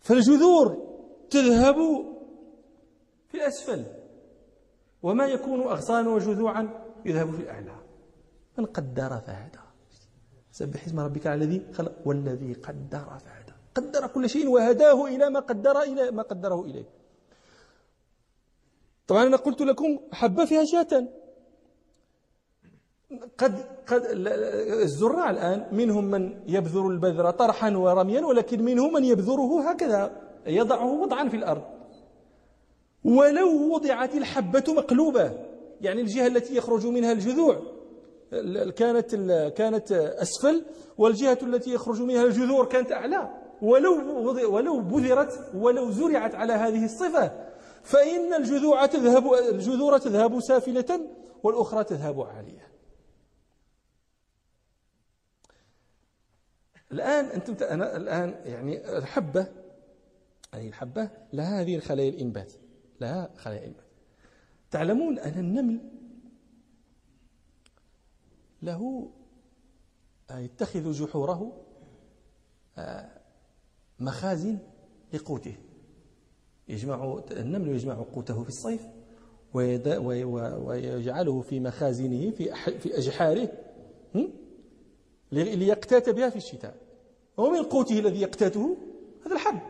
فالجذور 0.00 0.96
تذهب 1.30 1.76
في 3.28 3.34
الأسفل. 3.34 3.95
وما 5.06 5.26
يكون 5.26 5.60
أغصان 5.74 6.06
وجذوعا 6.06 6.62
يذهب 7.08 7.28
في 7.36 7.42
الأعلى. 7.42 7.76
من 8.58 8.64
قدر 8.76 9.12
فهدى؟ 9.26 9.64
سبح 10.58 10.80
اسم 10.86 10.98
ربك 11.00 11.26
الذي 11.26 11.58
خلق 11.76 11.94
والذي 12.06 12.52
قدر 12.66 13.06
فهدى. 13.24 13.54
قدر 13.74 14.06
كل 14.14 14.24
شيء 14.34 14.46
وهداه 14.48 14.98
إلى 15.06 15.30
ما 15.30 15.40
قدر 15.40 15.76
إلى 15.90 16.10
ما 16.10 16.22
قدره 16.22 16.60
إليه. 16.64 16.88
طبعا 19.06 19.22
أنا 19.26 19.36
قلت 19.36 19.60
لكم 19.62 19.90
حبة 20.12 20.44
فيها 20.44 20.64
شاة 20.64 20.92
قد 23.38 23.54
قد 23.86 24.02
الزراع 24.86 25.30
الآن 25.30 25.68
منهم 25.72 26.04
من 26.04 26.22
يبذر 26.46 26.88
البذر 26.88 27.30
طرحا 27.30 27.70
ورميا 27.76 28.20
ولكن 28.26 28.64
منهم 28.64 28.92
من 28.92 29.04
يبذره 29.04 29.70
هكذا 29.70 30.00
يضعه 30.46 30.90
وضعا 31.02 31.28
في 31.28 31.36
الأرض. 31.36 31.75
ولو 33.06 33.74
وضعت 33.74 34.14
الحبة 34.14 34.64
مقلوبة 34.68 35.32
يعني 35.80 36.00
الجهة 36.00 36.26
التي 36.26 36.56
يخرج 36.56 36.86
منها 36.86 37.12
الجذوع 37.12 37.62
كانت 38.76 39.14
كانت 39.56 39.92
أسفل 39.92 40.64
والجهة 40.98 41.38
التي 41.42 41.70
يخرج 41.74 42.02
منها 42.02 42.24
الجذور 42.24 42.66
كانت 42.66 42.92
أعلى. 42.92 43.30
ولو 43.62 44.30
ولو 44.54 44.80
بذرت 44.80 45.50
ولو 45.54 45.90
زرعت 45.90 46.34
على 46.34 46.52
هذه 46.52 46.84
الصفة 46.84 47.32
فإن 47.82 48.34
الجذوع 48.34 48.86
تذهب 48.86 49.34
الجذور 49.34 49.98
تذهب 49.98 50.40
سافلة 50.40 51.00
والأخرى 51.42 51.84
تذهب 51.84 52.20
عالية. 52.20 52.66
الآن 56.92 57.24
أنتم 57.24 57.64
أنا 57.64 57.96
الآن 57.96 58.34
يعني 58.44 58.98
الحبة 58.98 59.46
هذه 60.54 60.68
الحبة 60.68 61.08
لها 61.32 61.60
هذه 61.60 61.76
الخلايا 61.76 62.10
الإنبات 62.10 62.52
لها 63.00 63.30
إنبات 63.46 63.86
تعلمون 64.70 65.18
أن 65.18 65.38
النمل 65.38 65.80
له 68.62 69.10
يتخذ 70.30 70.92
جحوره 70.92 71.62
آه، 72.78 73.10
مخازن 74.00 74.58
لقوته. 75.12 75.56
يجمع 76.68 77.22
النمل 77.30 77.68
يجمع 77.68 77.94
قوته 77.94 78.42
في 78.42 78.48
الصيف 78.48 78.86
ويجعله 79.54 81.40
في 81.40 81.60
مخازنه 81.60 82.30
في 82.30 82.54
في 82.78 82.98
أجحاره 82.98 83.52
ليقتات 85.32 86.08
بها 86.08 86.30
في 86.30 86.36
الشتاء. 86.36 86.76
ومن 87.36 87.62
قوته 87.62 87.98
الذي 87.98 88.20
يقتاته؟ 88.20 88.76
هذا 89.26 89.34
الحب 89.34 89.60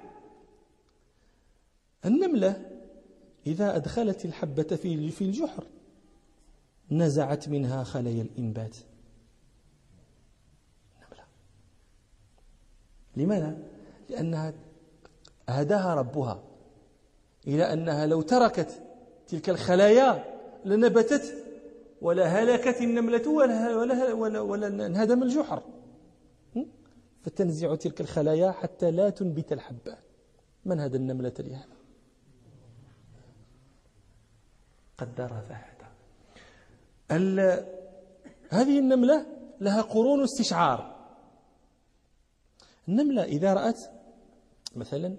النملة 2.04 2.75
إذا 3.46 3.76
أدخلت 3.76 4.24
الحبة 4.24 4.76
في 5.10 5.22
الجحر 5.22 5.64
نزعت 6.90 7.48
منها 7.48 7.84
خلايا 7.84 8.22
الإنبات. 8.22 8.76
النملة 11.00 11.24
لماذا؟ 13.16 13.58
لأنها 14.10 14.52
هداها 15.48 15.94
ربها 15.94 16.42
إلى 17.46 17.72
أنها 17.72 18.06
لو 18.06 18.22
تركت 18.22 18.82
تلك 19.28 19.50
الخلايا 19.50 20.24
لنبتت 20.64 21.34
ولا 22.02 22.26
هلكت 22.26 22.80
النملة 22.80 23.28
ولا, 23.28 23.76
ولا, 23.76 24.12
ولا, 24.12 24.40
ولا 24.40 24.86
انهدم 24.86 25.22
الجحر. 25.22 25.62
فتنزع 27.22 27.74
تلك 27.74 28.00
الخلايا 28.00 28.50
حتى 28.50 28.90
لا 28.90 29.10
تنبت 29.10 29.52
الحبة. 29.52 29.98
من 30.64 30.80
هدى 30.80 30.96
النملة 30.96 31.34
لهذا 31.38 31.75
قدر 34.98 35.28
فهدى 35.28 35.86
هذه 38.50 38.78
النملة 38.78 39.26
لها 39.60 39.82
قرون 39.82 40.22
استشعار. 40.22 40.96
النملة 42.88 43.22
إذا 43.24 43.54
رأت 43.54 43.80
مثلا 44.76 45.16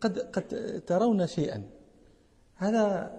قد 0.00 0.18
قد 0.18 0.82
ترون 0.86 1.26
شيئا. 1.26 1.70
هذا 2.56 3.10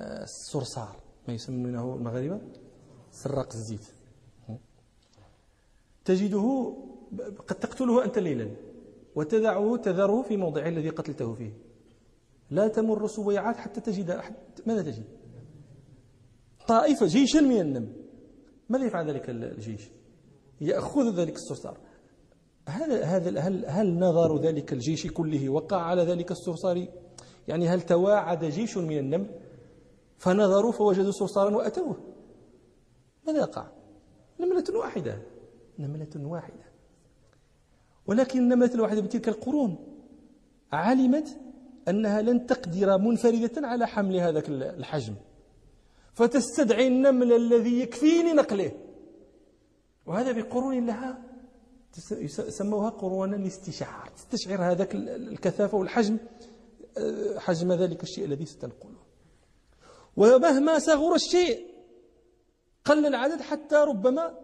الصرصار 0.00 0.96
ما 1.28 1.34
يسمونه 1.34 1.94
المغاربة 1.94 2.40
سراق 3.12 3.52
الزيت. 3.54 3.86
تجده 6.04 6.76
قد 7.48 7.56
تقتله 7.56 8.04
أنت 8.04 8.18
ليلا 8.18 8.50
وتدعه 9.14 9.76
تذره 9.76 10.22
في 10.22 10.36
موضعه 10.36 10.68
الذي 10.68 10.88
قتلته 10.88 11.34
فيه. 11.34 11.52
لا 12.50 12.68
تمر 12.68 13.06
سويعات 13.06 13.56
حتى 13.56 13.80
تجد 13.80 14.20
ماذا 14.66 14.82
تجد؟ 14.82 15.04
طائفة 16.68 17.06
جيشا 17.06 17.38
من 17.38 17.60
النمل 17.60 17.92
ماذا 18.68 18.84
يفعل 18.84 19.10
ذلك 19.10 19.30
الجيش؟ 19.30 19.90
يأخذ 20.60 21.14
ذلك 21.14 21.34
الصرصار. 21.34 21.78
هذا 22.68 23.04
هذا 23.04 23.40
هل 23.40 23.66
هل 23.66 23.98
نظر 23.98 24.40
ذلك 24.40 24.72
الجيش 24.72 25.06
كله 25.06 25.48
وقع 25.48 25.76
على 25.76 26.02
ذلك 26.02 26.30
الصرصار؟ 26.30 26.86
يعني 27.48 27.68
هل 27.68 27.82
تواعد 27.82 28.44
جيش 28.44 28.76
من 28.76 28.98
النمل 28.98 29.40
فنظروا 30.18 30.72
فوجدوا 30.72 31.10
صرصارا 31.10 31.56
وأتوه. 31.56 31.96
ماذا 33.26 33.38
يقع؟ 33.38 33.68
نملة 34.40 34.64
واحدة. 34.74 35.22
نملة 35.78 36.10
واحدة. 36.16 36.64
ولكن 38.06 38.38
النملة 38.38 38.74
الواحدة 38.74 39.00
بتلك 39.00 39.28
القرون. 39.28 39.78
علمت 40.72 41.38
أنها 41.88 42.22
لن 42.22 42.46
تقدر 42.46 42.98
منفردة 42.98 43.68
على 43.68 43.86
حمل 43.86 44.16
هذا 44.16 44.42
الحجم. 44.48 45.14
فتستدعي 46.14 46.86
النمل 46.86 47.32
الذي 47.32 47.80
يكفي 47.80 48.22
لنقله 48.22 48.72
وهذا 50.06 50.32
بقرون 50.32 50.86
لها 50.86 51.22
سموها 52.48 52.90
قرون 52.90 53.34
الاستشعار. 53.34 54.10
تستشعر 54.16 54.72
هذاك 54.72 54.94
الكثافة 54.94 55.78
والحجم. 55.78 56.16
آه، 56.98 57.38
حجم 57.38 57.72
ذلك 57.72 58.02
الشيء 58.02 58.24
الذي 58.24 58.46
ستنقله. 58.46 58.96
ومهما 60.16 60.78
صغر 60.78 61.14
الشيء 61.14 61.66
قل 62.84 63.06
العدد 63.06 63.40
حتى 63.40 63.76
ربما 63.76 64.34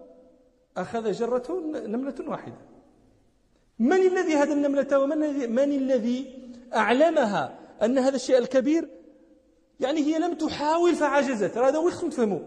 أخذ 0.76 1.12
جرته 1.12 1.60
نملة 1.86 2.14
واحدة. 2.28 2.58
من 3.78 3.92
الذي 3.92 4.34
هذا 4.34 4.52
النملة 4.52 4.98
ومن 4.98 5.24
الذي 5.24 5.46
من 5.46 5.72
الذي 5.72 6.51
أعلمها 6.74 7.58
أن 7.82 7.98
هذا 7.98 8.16
الشيء 8.16 8.38
الكبير 8.38 8.88
يعني 9.80 10.00
هي 10.00 10.18
لم 10.18 10.34
تحاول 10.34 10.94
فعجزت. 10.94 11.58
هذا 11.58 11.78
هو 11.78 11.90
خصم 11.90 12.08
تفهموا؟ 12.08 12.40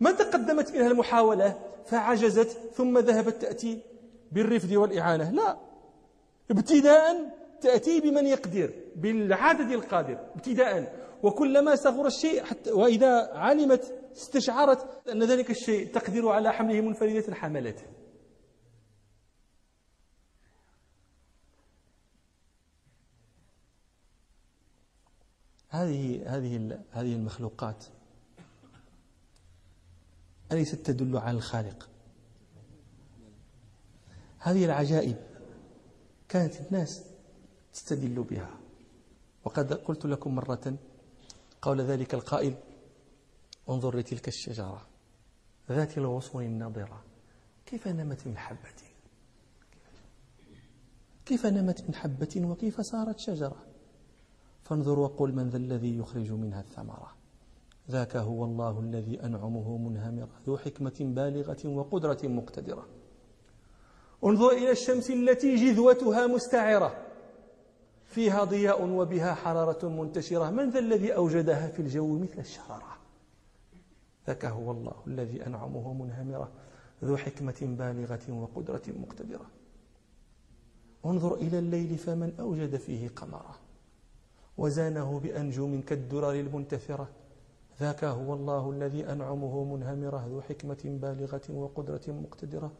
ما 0.00 0.12
تقدمت 0.12 0.72
منها 0.72 0.86
المحاولة 0.86 1.58
فعجزت 1.86 2.58
ثم 2.74 2.98
ذهبت 2.98 3.42
تأتي 3.42 3.78
بالرفد 4.32 4.74
والإعانة. 4.74 5.30
لا. 5.30 5.56
ابتداء 6.50 7.34
تأتي 7.60 8.00
بمن 8.00 8.26
يقدر 8.26 8.70
بالعدد 8.96 9.70
القادر 9.70 10.18
ابتداء. 10.34 11.02
وكلما 11.22 11.74
صغر 11.74 12.06
الشيء 12.06 12.44
حتى 12.44 12.72
وإذا 12.72 13.30
علمت 13.34 13.94
استشعرت 14.16 15.08
أن 15.08 15.22
ذلك 15.22 15.50
الشيء 15.50 15.86
تقدر 15.86 16.28
على 16.28 16.52
حمله 16.52 16.80
منفردة 16.80 17.34
حملته 17.34 17.82
هذه 25.72 26.36
هذه 26.36 26.78
هذه 26.90 27.14
المخلوقات 27.14 27.84
أليست 30.52 30.74
تدل 30.74 31.16
على 31.16 31.36
الخالق؟ 31.36 31.88
هذه 34.38 34.64
العجائب 34.64 35.16
كانت 36.28 36.60
الناس 36.60 37.02
تستدل 37.72 38.22
بها. 38.22 38.50
وقد 39.44 39.72
قلت 39.72 40.06
لكم 40.06 40.34
مرة 40.34 40.76
قول 41.62 41.80
ذلك 41.80 42.14
القائل 42.14 42.54
انظر 43.68 43.98
لتلك 43.98 44.28
الشجرة 44.28 44.86
ذات 45.70 45.98
الغصون 45.98 46.44
الناضرة 46.44 47.04
كيف 47.66 47.88
نمت 47.88 48.26
من 48.26 48.38
حبة؟ 48.38 48.82
كيف 51.26 51.46
نمت 51.46 51.82
من 51.88 51.94
حبة 51.94 52.42
وكيف 52.44 52.80
صارت 52.80 53.18
شجرة؟ 53.18 53.71
فانظر 54.62 54.98
وقل 54.98 55.32
من 55.32 55.48
ذا 55.48 55.56
الذي 55.56 55.98
يخرج 55.98 56.32
منها 56.32 56.60
الثمرة. 56.60 57.12
ذاك 57.90 58.16
هو 58.16 58.44
الله 58.44 58.80
الذي 58.80 59.24
أنعمه 59.24 59.76
منهمرة 59.76 60.28
ذو 60.46 60.58
حكمة 60.58 60.96
بالغة 61.00 61.68
وقدرة 61.68 62.18
مقتدرة. 62.24 62.86
انظر 64.24 64.50
إلى 64.50 64.70
الشمس 64.70 65.10
التي 65.10 65.54
جذوتها 65.54 66.26
مستعرة. 66.26 67.06
فيها 68.04 68.44
ضياء 68.44 68.88
وبها 68.88 69.34
حرارة 69.34 69.88
منتشرة. 69.88 70.50
من 70.50 70.70
ذا 70.70 70.78
الذي 70.78 71.14
أوجدها 71.14 71.68
في 71.68 71.82
الجو 71.82 72.18
مثل 72.18 72.38
الشرارة؟ 72.38 72.98
ذاك 74.26 74.44
هو 74.44 74.70
الله 74.70 74.94
الذي 75.06 75.46
أنعمه 75.46 75.92
منهمرة 75.94 76.50
ذو 77.04 77.16
حكمة 77.16 77.58
بالغة 77.62 78.32
وقدرة 78.32 78.82
مقتدرة. 78.88 79.46
انظر 81.06 81.34
إلى 81.34 81.58
الليل 81.58 81.98
فمن 81.98 82.32
أوجد 82.40 82.76
فيه 82.76 83.08
قمرا. 83.08 83.54
وزانه 84.62 85.20
بأنجم 85.20 85.80
كالدرر 85.80 86.32
المنتثرة 86.32 87.08
ذاك 87.80 88.04
هو 88.04 88.34
الله 88.34 88.70
الذي 88.70 89.12
أنعمه 89.12 89.64
منهمرة 89.64 90.26
ذو 90.26 90.40
حكمة 90.40 90.82
بالغة 90.84 91.42
وقدرة 91.50 92.00
مقتدرة. 92.08 92.72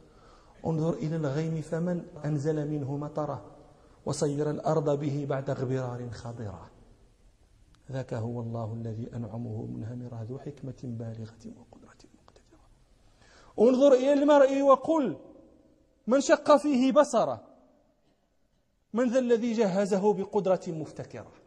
انظر 0.66 0.92
إلى 0.92 1.16
الغيم 1.16 1.60
فمن 1.60 2.04
أنزل 2.24 2.70
منه 2.70 2.96
مطرة 2.96 3.44
وصير 4.06 4.50
الأرض 4.50 5.00
به 5.00 5.26
بعد 5.28 5.50
اغبرار 5.50 6.10
خضرة. 6.10 6.70
ذاك 7.92 8.14
هو 8.14 8.40
الله 8.40 8.74
الذي 8.74 9.16
أنعمه 9.16 9.66
منهمرة 9.66 10.26
ذو 10.28 10.38
حكمة 10.38 10.80
بالغة 10.84 11.44
وقدرة 11.58 12.00
مقتدرة. 12.18 12.64
انظر 13.58 13.92
إلى 13.92 14.12
المرء 14.12 14.62
وقل 14.62 15.16
من 16.06 16.20
شق 16.20 16.56
فيه 16.56 16.92
بصره. 16.92 17.40
من 18.92 19.08
ذا 19.08 19.18
الذي 19.18 19.52
جهزه 19.52 20.12
بقدرة 20.12 20.62
مفتكرة. 20.68 21.41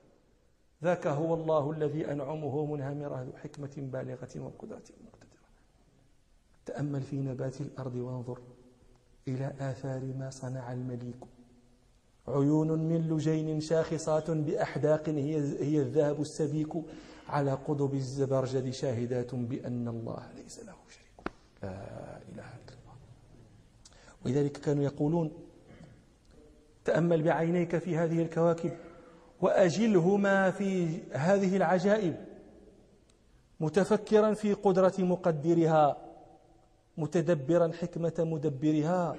ذاك 0.85 1.07
هو 1.07 1.33
الله 1.33 1.71
الذي 1.71 2.11
أنعمه 2.11 2.65
منهمرة 2.65 3.21
ذو 3.23 3.33
حكمة 3.43 3.75
بالغة 3.77 4.33
وقدرة 4.37 4.87
مقتدرة. 5.05 5.45
تأمل 6.65 7.01
في 7.01 7.15
نبات 7.15 7.61
الأرض 7.61 7.95
وانظر 7.95 8.39
إلى 9.27 9.53
آثار 9.59 10.01
ما 10.19 10.29
صنع 10.29 10.73
المليك. 10.73 11.21
عيون 12.27 12.69
من 12.71 13.01
لجين 13.09 13.61
شاخصات 13.61 14.31
بأحداق 14.31 15.09
هي, 15.09 15.35
هي 15.69 15.81
الذهب 15.81 16.21
السبيك. 16.21 16.73
على 17.27 17.51
قضب 17.51 17.93
الزبرجد 17.93 18.69
شاهدات 18.69 19.35
بأن 19.35 19.87
الله 19.87 20.31
ليس 20.35 20.59
له 20.59 20.75
شريك. 20.89 21.17
لا 21.63 21.69
إله 22.29 22.49
إلا 22.61 22.73
الله. 22.77 22.95
ولذلك 24.25 24.51
كانوا 24.51 24.83
يقولون 24.83 25.31
تأمل 26.85 27.23
بعينيك 27.23 27.77
في 27.77 27.97
هذه 27.97 28.21
الكواكب. 28.21 28.71
وأجلهما 29.45 30.51
في 30.51 31.01
هذه 31.11 31.57
العجائب 31.57 32.15
متفكرا 33.59 34.33
في 34.33 34.53
قدرة 34.53 34.93
مقدرها 34.99 35.97
متدبرا 36.97 37.71
حكمة 37.71 38.13
مدبرها 38.19 39.15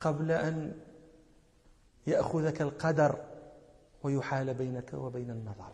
قبل 0.00 0.30
أن 0.30 0.72
يأخذك 2.06 2.62
القدر 2.62 3.24
ويحال 4.02 4.54
بينك 4.54 4.94
وبين 4.94 5.30
النظر. 5.30 5.72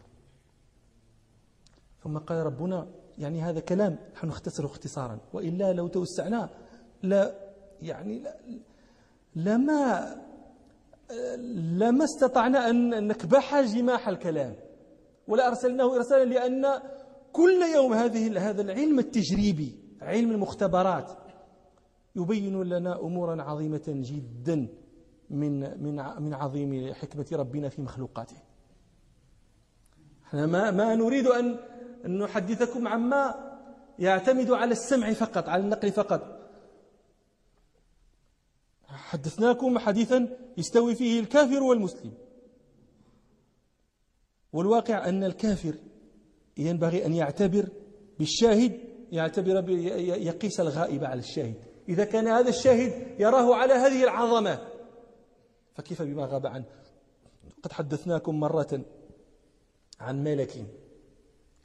ثم 2.05 2.19
قال 2.19 2.47
ربنا 2.47 2.87
يعني 3.19 3.43
هذا 3.43 3.61
كلام 3.61 3.99
نحن 4.15 4.27
نختصره 4.27 4.67
اختصارا. 4.67 5.19
وإلا 5.33 5.73
لو 5.73 5.89
توسعنا 5.89 6.51
لا 7.03 7.35
يعني 7.83 8.19
لا 8.19 8.37
لما 9.37 10.17
لما 11.79 12.05
استطعنا 12.05 12.71
أن 12.71 13.07
نكبح 13.07 13.61
جماح 13.61 14.09
الكلام 14.09 14.55
ولا 15.29 15.49
أرسلناه 15.49 15.97
إرسالا 15.97 16.25
لأن 16.25 16.67
كل 17.33 17.63
يوم 17.75 17.93
هذه 17.93 18.51
هذا 18.51 18.63
العلم 18.63 18.99
التجريبي 18.99 19.79
علم 20.01 20.31
المختبرات 20.31 21.13
يبين 22.17 22.63
لنا 22.63 23.01
أمورا 23.01 23.43
عظيمة 23.43 23.83
جدا 23.87 24.69
من 25.31 25.83
من 25.83 26.23
من 26.23 26.35
عظيم 26.35 26.95
حكمة 26.95 27.27
ربنا 27.33 27.69
في 27.69 27.83
مخلوقاته. 27.83 28.37
إحنا 30.27 30.47
ما 30.47 30.71
ما 30.71 30.95
نريد 30.95 31.27
أن 31.27 31.59
نحدثكم 32.07 32.89
عما 32.89 33.35
يعتمد 33.99 34.51
على 34.51 34.73
السمع 34.73 35.13
فقط 35.13 35.49
على 35.49 35.63
النقل 35.63 35.93
فقط. 35.93 36.40
حدثناكم 39.11 39.79
حديثا 39.79 40.29
يستوي 40.59 40.95
فيه 40.95 41.21
الكافر 41.21 41.63
والمسلم. 41.63 42.13
والواقع 44.53 45.09
أن 45.09 45.25
الكافر 45.25 45.75
ينبغي 46.57 47.07
أن 47.07 47.15
يعتبر 47.15 47.69
بالشاهد 48.19 48.81
يعتبر 49.13 49.71
يقيس 49.99 50.61
الغائب 50.61 51.05
على 51.05 51.21
الشاهد. 51.21 51.55
إذا 51.89 52.05
كان 52.05 52.29
هذا 52.29 52.49
الشاهد 52.49 53.21
يراه 53.21 53.55
على 53.55 53.75
هذه 53.75 54.05
العظمة 54.05 54.69
فكيف 55.75 56.03
بما 56.03 56.25
غاب 56.27 56.47
عنه؟ 56.47 56.65
قد 57.63 57.73
حدثناكم 57.73 58.41
مرة 58.41 58.81
عن 60.01 60.25
ملك 60.25 60.67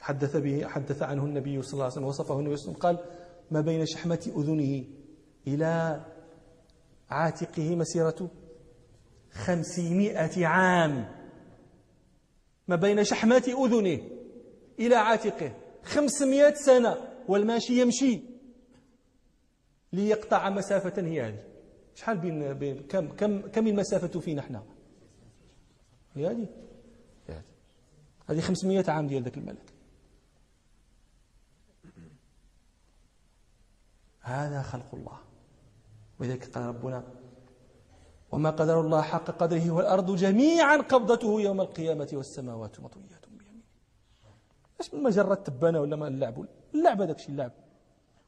حدث 0.00 0.36
به 0.36 0.66
حدث 0.66 1.02
عنه 1.02 1.24
النبي 1.24 1.62
صلى 1.62 1.72
الله 1.72 1.84
عليه 1.84 1.92
وسلم 1.92 2.04
وصفه 2.04 2.38
النبي 2.38 2.56
صلى 2.56 2.74
الله 2.74 2.86
عليه 2.86 2.98
وسلم 2.98 3.08
قال 3.08 3.20
ما 3.50 3.60
بين 3.60 3.86
شحمة 3.86 4.32
أذنه 4.36 4.84
إلى 5.46 6.04
عاتقه 7.10 7.76
مسيرة 7.76 8.30
خمسمائة 9.30 10.46
عام 10.46 11.16
ما 12.68 12.76
بين 12.76 13.04
شحمة 13.04 13.42
أذنه 13.48 14.00
إلى 14.78 14.94
عاتقه. 14.94 15.52
خمسمائة 15.84 16.54
سنة 16.54 16.96
والماشي 17.28 17.80
يمشي 17.80 18.20
ليقطع 19.92 20.50
مسافة 20.50 21.02
هي 21.02 21.22
هذه. 21.22 21.44
شحال 21.94 22.18
بين, 22.18 22.52
بين 22.52 22.82
كم 22.82 23.08
كم 23.08 23.40
كم 23.40 23.66
المسافة 23.66 24.20
فينا 24.20 24.40
إحنا؟ 24.40 24.62
هي 26.14 26.26
هذه؟ 26.26 26.48
هذه. 28.28 28.40
500 28.40 28.84
عام 28.88 29.06
ديال 29.06 29.22
ذاك 29.22 29.38
الملك. 29.38 29.72
هذا 34.20 34.62
خلق 34.62 34.94
الله. 34.94 35.25
ولذلك 36.20 36.54
قال 36.54 36.64
ربنا 36.64 37.04
وما 38.32 38.50
قدر 38.50 38.80
الله 38.80 39.02
حق 39.02 39.30
قدره 39.30 39.70
والأرض 39.70 40.16
جميعا 40.16 40.76
قبضته 40.76 41.40
يوم 41.40 41.60
القيامة 41.60 42.08
والسماوات 42.12 42.80
مطويات 42.80 43.28
بيمينه. 43.28 43.62
إيش 44.80 44.94
من 44.94 45.02
مجرة 45.02 45.34
تبانة 45.34 45.80
ولا 45.80 45.96
ما 45.96 46.08
اللعب؟ 46.08 46.46
اللعب 46.74 47.02
هذاك 47.02 47.16
الشيء 47.16 47.30
اللعب. 47.30 47.52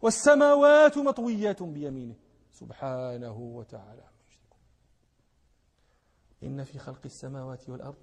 والسماوات 0.02 0.98
مطويات 0.98 1.62
بيمينه. 1.62 2.14
سبحانه 2.52 3.38
وتعالى. 3.38 4.04
إن 6.42 6.64
في 6.64 6.78
خلق 6.78 7.00
السماوات 7.04 7.68
والأرض 7.68 7.96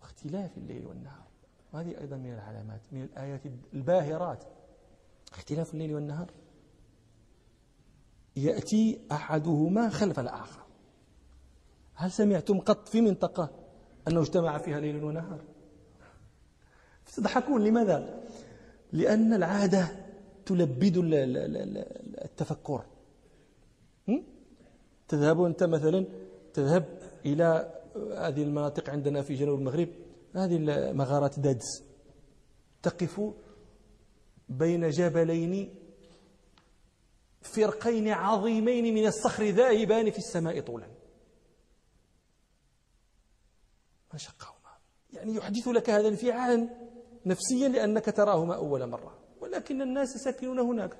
واختلاف 0.00 0.58
الليل 0.58 0.86
والنهار. 0.86 1.28
وهذه 1.72 2.00
أيضا 2.00 2.16
من 2.16 2.32
العلامات 2.32 2.80
من 2.92 3.02
الآيات 3.02 3.40
الباهرات. 3.74 4.44
اختلاف 5.32 5.74
الليل 5.74 5.94
والنهار. 5.94 6.30
يأتي 8.44 9.00
أحدهما 9.12 9.88
خلف 9.88 10.20
الآخر. 10.20 10.60
هل 11.94 12.10
سمعتم 12.10 12.60
قط 12.60 12.88
في 12.88 13.00
منطقة 13.00 13.50
أنه 14.08 14.20
اجتمع 14.20 14.58
فيها 14.58 14.80
ليل 14.80 15.04
ونهار؟ 15.04 15.40
تضحكون 17.16 17.64
لماذا؟ 17.64 18.24
لأن 18.92 19.32
العادة 19.34 19.88
تلبد 20.46 20.94
التفكر. 22.24 22.84
تذهب 25.08 25.42
أنت 25.42 25.62
مثلا 25.64 26.04
تذهب 26.54 26.84
إلى 27.26 27.74
هذه 28.16 28.42
المناطق 28.42 28.90
عندنا 28.90 29.22
في 29.22 29.34
جنوب 29.34 29.58
المغرب 29.58 29.88
هذه 30.34 30.58
مغارات 30.92 31.40
دادس. 31.40 31.82
تقف 32.82 33.20
بين 34.48 34.90
جبلين 34.90 35.74
فرقين 37.40 38.08
عظيمين 38.08 38.94
من 38.94 39.06
الصخر 39.06 39.44
ذاهبان 39.44 40.10
في 40.10 40.18
السماء 40.18 40.60
طولا. 40.60 40.86
ما 44.12 44.18
شقهما. 44.18 44.78
يعني 45.12 45.34
يحدث 45.34 45.68
لك 45.68 45.90
هذا 45.90 46.00
الانفعال 46.00 46.70
نفسيا 47.26 47.68
لأنك 47.68 48.04
تراهما 48.04 48.54
أول 48.54 48.86
مرة. 48.86 49.18
ولكن 49.40 49.82
الناس 49.82 50.08
ساكنون 50.08 50.58
هناك. 50.58 50.98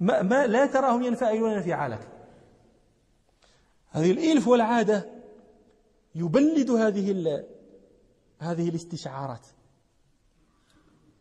ما, 0.00 0.22
ما 0.22 0.46
لا 0.46 0.66
تراهم 0.66 1.02
ينفعلون 1.02 1.50
انفعالك. 1.50 2.08
هذه 3.90 4.10
الإلف 4.10 4.48
والعادة 4.48 5.10
يبلد 6.14 6.70
هذه 6.70 7.44
هذه 8.38 8.68
الاستشعارات. 8.68 9.46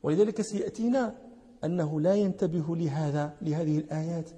ولذلك 0.04 0.42
سيأتينا 0.42 1.23
أنه 1.66 2.02
لا 2.02 2.16
ينتبه 2.16 2.76
لهذا 2.76 3.38
لهذه 3.42 3.78
الآيات 3.78 4.30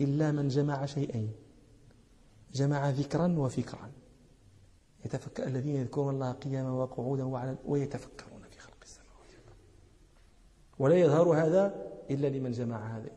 إلا 0.00 0.32
من 0.32 0.48
جمع 0.48 0.86
شيئين. 0.86 1.32
جمع 2.52 2.90
ذكرا 2.90 3.38
وفكرا. 3.38 3.90
يتفكر 5.04 5.46
الذين 5.46 5.76
يذكرون 5.76 6.14
الله 6.14 6.32
قياما 6.32 6.70
وقعودا 6.70 7.24
وعلى 7.24 7.56
ويتفكرون 7.66 8.42
في 8.50 8.58
خلق 8.58 8.76
السماوات 8.82 9.30
ولا 10.78 10.94
يظهر 10.94 11.28
هذا 11.28 11.74
إلا 12.10 12.26
لمن 12.26 12.50
جمع 12.50 12.98
هذا 12.98 13.10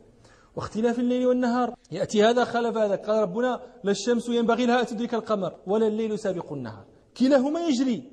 واختلاف 0.56 0.98
الليل 0.98 1.26
والنهار. 1.26 1.74
يأتي 1.90 2.24
هذا 2.24 2.44
خلف 2.44 2.76
هذا. 2.76 2.96
قال 2.96 3.22
ربنا 3.22 3.60
لا 3.84 3.90
الشمس 3.90 4.28
ينبغي 4.28 4.66
لها 4.66 4.80
أن 4.80 4.86
تدرك 4.86 5.14
القمر 5.14 5.58
ولا 5.66 5.86
الليل 5.86 6.18
سابق 6.18 6.52
النهار. 6.52 6.84
كلاهما 7.16 7.60
يجري 7.60 8.12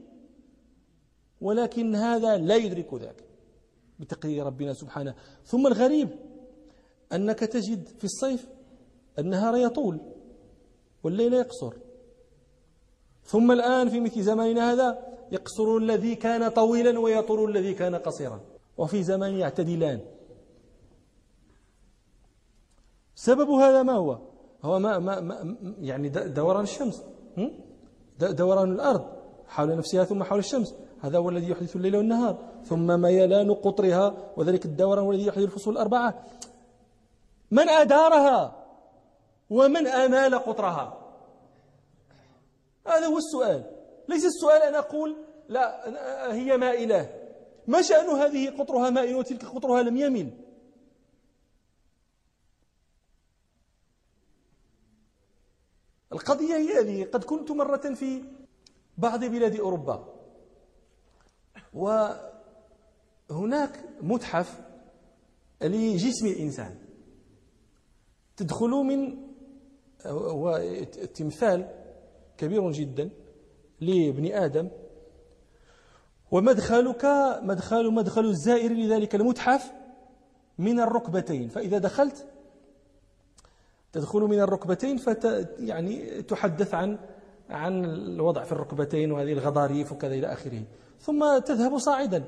ولكن 1.41 1.95
هذا 1.95 2.37
لا 2.37 2.55
يدرك 2.55 2.93
ذاك 2.93 3.23
بتقدير 3.99 4.45
ربنا 4.45 4.73
سبحانه. 4.73 5.15
ثم 5.45 5.67
الغريب 5.67 6.09
أنك 7.13 7.39
تجد 7.39 7.87
في 7.87 8.03
الصيف 8.03 8.47
النهار 9.19 9.55
يطول 9.55 9.99
والليل 11.03 11.33
يقصر. 11.33 11.73
ثم 13.23 13.51
الآن 13.51 13.89
في 13.89 13.99
مثل 13.99 14.21
زماننا 14.21 14.73
هذا 14.73 15.07
يقصر 15.31 15.77
الذي 15.77 16.15
كان 16.15 16.49
طويلا 16.49 16.99
ويطول 16.99 17.57
الذي 17.57 17.73
كان 17.73 17.95
قصيرا. 17.95 18.41
وفي 18.77 19.03
زمان 19.03 19.33
يعتدلان. 19.33 19.99
سبب 23.15 23.49
هذا 23.49 23.83
ما 23.83 23.93
هو؟ 23.93 24.19
هو 24.63 24.79
ما, 24.79 24.99
ما, 24.99 25.19
ما 25.19 25.55
يعني 25.79 26.09
دوران 26.09 26.63
الشمس. 26.63 27.03
دوران 28.19 28.71
الأرض 28.71 29.05
حول 29.47 29.77
نفسها 29.77 30.03
ثم 30.03 30.23
حول 30.23 30.39
الشمس. 30.39 30.75
هذا 31.01 31.17
هو 31.17 31.29
الذي 31.29 31.49
يحدث 31.49 31.75
الليل 31.75 31.95
والنهار. 31.95 32.37
ثم 32.63 33.01
ميلان 33.01 33.53
قطرها 33.53 34.33
وذلك 34.37 34.65
الدوران 34.65 35.09
الذي 35.09 35.25
يحدث 35.25 35.43
الفصول 35.43 35.73
الأربعة. 35.73 36.23
من 37.51 37.69
أدارها؟ 37.69 38.65
ومن 39.49 39.87
أمال 39.87 40.35
قطرها؟ 40.35 41.01
هذا 42.87 43.05
هو 43.05 43.17
السؤال. 43.17 43.71
ليس 44.09 44.25
السؤال 44.25 44.61
أن 44.61 44.75
أقول 44.75 45.15
لا 45.49 45.85
هي 46.33 46.57
مائلة. 46.57 47.09
ما 47.67 47.81
شأن 47.81 48.09
هذه 48.09 48.49
قطرها 48.59 48.89
مائل 48.89 49.15
وتلك 49.15 49.45
قطرها 49.45 49.81
لم 49.83 49.97
يمل؟ 49.97 50.29
القضية 56.13 56.55
هي 56.55 56.79
هذه. 56.79 57.03
قد 57.03 57.23
كنت 57.23 57.51
مرة 57.51 57.93
في 57.93 58.23
بعض 58.97 59.25
بلاد 59.25 59.59
أوروبا. 59.59 60.14
وهناك 61.75 63.79
متحف 64.01 64.61
لجسم 65.61 66.27
الإنسان. 66.27 66.75
تدخل 68.37 68.69
من 68.69 69.17
هو 70.05 70.61
تمثال 71.13 71.69
كبير 72.37 72.71
جدا 72.71 73.09
لابن 73.81 74.25
آدم. 74.25 74.69
ومدخلك 76.31 77.05
مدخل 77.41 77.93
مدخل 77.93 78.25
الزائر 78.25 78.71
لذلك 78.71 79.15
المتحف 79.15 79.71
من 80.57 80.79
الركبتين. 80.79 81.47
فإذا 81.47 81.77
دخلت 81.77 82.27
تدخل 83.93 84.19
من 84.19 84.39
الركبتين 84.39 84.97
فت 84.97 85.49
يعني 85.59 86.21
تحدث 86.21 86.73
عن 86.73 86.99
عن 87.49 87.85
الوضع 87.85 88.43
في 88.43 88.51
الركبتين 88.51 89.11
وهذه 89.11 89.33
الغضاريف 89.33 89.91
وكذا 89.91 90.13
إلى 90.13 90.33
آخره. 90.33 90.63
ثم 90.99 91.37
تذهب 91.37 91.77
صاعدا. 91.77 92.23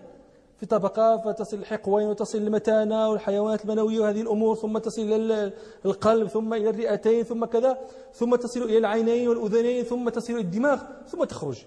في 0.58 0.66
طبقة 0.66 1.18
فتصل 1.18 1.58
الحقوين 1.58 2.08
وتصل 2.08 2.38
المتانة 2.38 3.10
والحيوانات 3.10 3.66
المنوية 3.66 4.00
وهذه 4.00 4.22
الأمور 4.22 4.56
ثم 4.56 4.78
تصل 4.78 5.02
إلى 5.02 5.54
القلب 5.86 6.28
ثم 6.28 6.54
إلى 6.54 6.70
الرئتين 6.70 7.24
ثم 7.24 7.46
كذا 7.46 7.78
ثم 8.14 8.36
تصل 8.36 8.62
إلى 8.64 8.78
العينين 8.78 9.28
والأذنين 9.28 9.84
ثم 9.84 10.10
تصل 10.10 10.34
إلى 10.34 10.42
الدماغ 10.42 10.84
ثم 11.08 11.24
تخرج. 11.24 11.66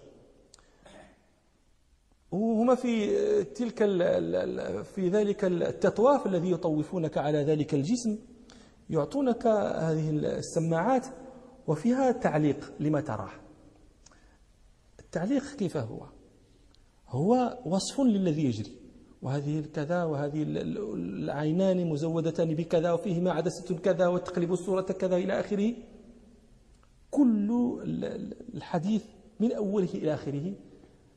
وهما 2.31 2.75
في 2.75 3.45
تلك 3.45 3.79
في 4.83 5.09
ذلك 5.09 5.45
التطواف 5.45 6.27
الذي 6.27 6.51
يطوفونك 6.51 7.19
على 7.19 7.39
ذلك 7.39 7.75
الجسم 7.75 8.19
يعطونك 8.91 9.47
هذه 9.47 10.11
السماعات 10.11 11.07
وفيها 11.67 12.13
تعليق 12.13 12.73
لما 12.81 13.01
تراه. 13.01 13.33
التعليق 15.01 15.45
كيف 15.59 15.77
هو؟ 15.77 16.20
هو 17.11 17.59
وصف 17.67 18.01
للذي 18.01 18.45
يجري. 18.45 18.73
وهذه 19.23 19.65
كذا 19.75 20.05
وهذه 20.05 20.43
العينان 20.43 21.87
مزودتان 21.87 22.55
بكذا 22.55 22.93
وفيهما 22.93 23.33
عدسة 23.33 23.79
كذا 23.79 24.07
وتقلب 24.07 24.53
الصورة 24.53 24.83
كذا 24.83 25.17
إلى 25.17 25.41
آخره. 25.41 25.75
كل 27.11 27.81
الحديث 28.55 29.05
من 29.41 29.53
أوله 29.53 29.89
إلى 29.95 30.15
آخره 30.15 30.53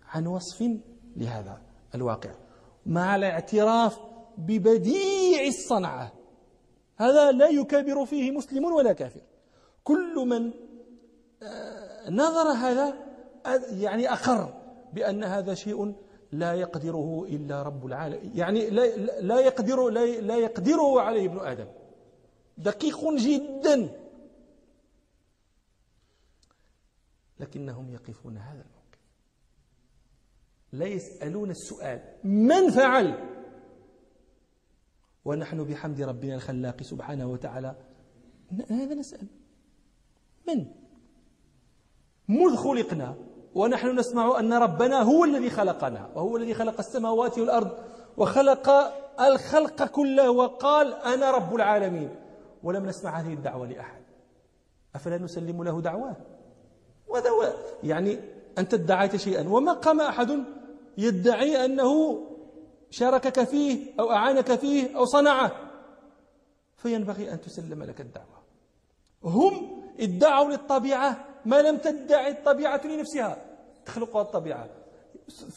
عن 0.06 0.28
وصف 0.28 0.64
لهذا 1.18 1.62
الواقع 1.96 2.32
مع 2.86 3.16
الاعتراف 3.16 4.00
ببديع 4.38 5.48
الصنعة. 5.48 6.12
هذا 6.96 7.32
لا 7.32 7.50
يكابر 7.50 8.06
فيه 8.06 8.32
مسلم 8.32 8.66
ولا 8.66 8.94
كافر. 8.94 9.22
كل 9.84 10.16
من 10.28 10.52
آه، 11.44 12.10
نظر 12.10 12.52
هذا 12.52 12.94
يعني 13.72 14.14
أقر. 14.14 14.63
بأن 14.94 15.24
هذا 15.24 15.54
شيء 15.54 15.96
لا 16.32 16.54
يقدره 16.54 17.26
إلا 17.30 17.64
رب 17.64 17.86
العالمين. 17.86 18.32
يعني 18.36 18.70
لا, 18.70 18.96
لا 19.22 19.40
يقدر 19.40 19.90
لا, 19.90 20.38
يقدره 20.38 21.02
عليه 21.02 21.26
ابن 21.26 21.40
آدم. 21.40 21.68
دقيق 22.58 23.14
جدا. 23.14 24.00
لكنهم 27.40 27.94
يقفون 27.94 28.38
هذا 28.38 28.62
الموقف. 28.62 29.00
لا 30.72 30.86
يسألون 30.86 31.50
السؤال. 31.50 32.02
من 32.24 32.72
فعل؟ 32.72 33.30
ونحن 35.26 35.64
بحمد 35.64 36.02
ربنا 36.02 36.36
الخلاق 36.36 36.84
سبحانه 36.84 37.26
وتعالى. 37.28 37.76
هذا 38.70 38.96
نسأل. 38.96 39.28
من؟ 40.48 40.66
مذ 42.28 42.56
خلقنا. 42.56 43.33
ونحن 43.56 44.00
نسمع 44.00 44.40
أن 44.40 44.54
ربنا 44.54 45.02
هو 45.02 45.24
الذي 45.24 45.50
خلقنا 45.50 46.10
وهو 46.16 46.38
الذي 46.38 46.54
خلق 46.54 46.80
السماوات 46.80 47.40
والأرض 47.40 47.72
وخلق 48.18 48.70
الخلق 49.22 49.84
كله 49.84 50.32
وقال 50.32 50.94
أنا 50.94 51.32
رب 51.32 51.56
العالمين. 51.56 52.16
ولم 52.64 52.86
نسمع 52.86 53.20
هذه 53.20 53.34
الدعوة 53.34 53.68
لأحد. 53.68 54.02
أفلا 54.96 55.18
نسلم 55.18 55.64
له 55.64 55.82
دعواه 55.82 56.16
وهذا 57.08 57.30
يعني 57.84 58.20
أنت 58.58 58.74
ادعيت 58.74 59.16
شيئا. 59.16 59.50
وما 59.50 59.74
قام 59.74 60.02
أحد 60.02 60.44
يدعي 60.98 61.66
أنه 61.66 62.22
شاركك 62.90 63.44
فيه 63.44 63.94
أو 64.00 64.12
أعانك 64.12 64.56
فيه 64.56 64.98
أو 64.98 65.06
صنعه. 65.06 65.52
فينبغي 66.76 67.34
أن 67.34 67.42
تسلم 67.42 67.84
لك 67.84 68.02
الدعوة. 68.02 68.44
هم 69.24 69.84
ادعوا 70.00 70.52
للطبيعة 70.52 71.33
ما 71.46 71.62
لم 71.62 71.78
تدعي 71.78 72.32
الطبيعة 72.32 72.88
لنفسها. 72.88 73.38
تخلقها 73.86 74.22
الطبيعة. 74.22 74.70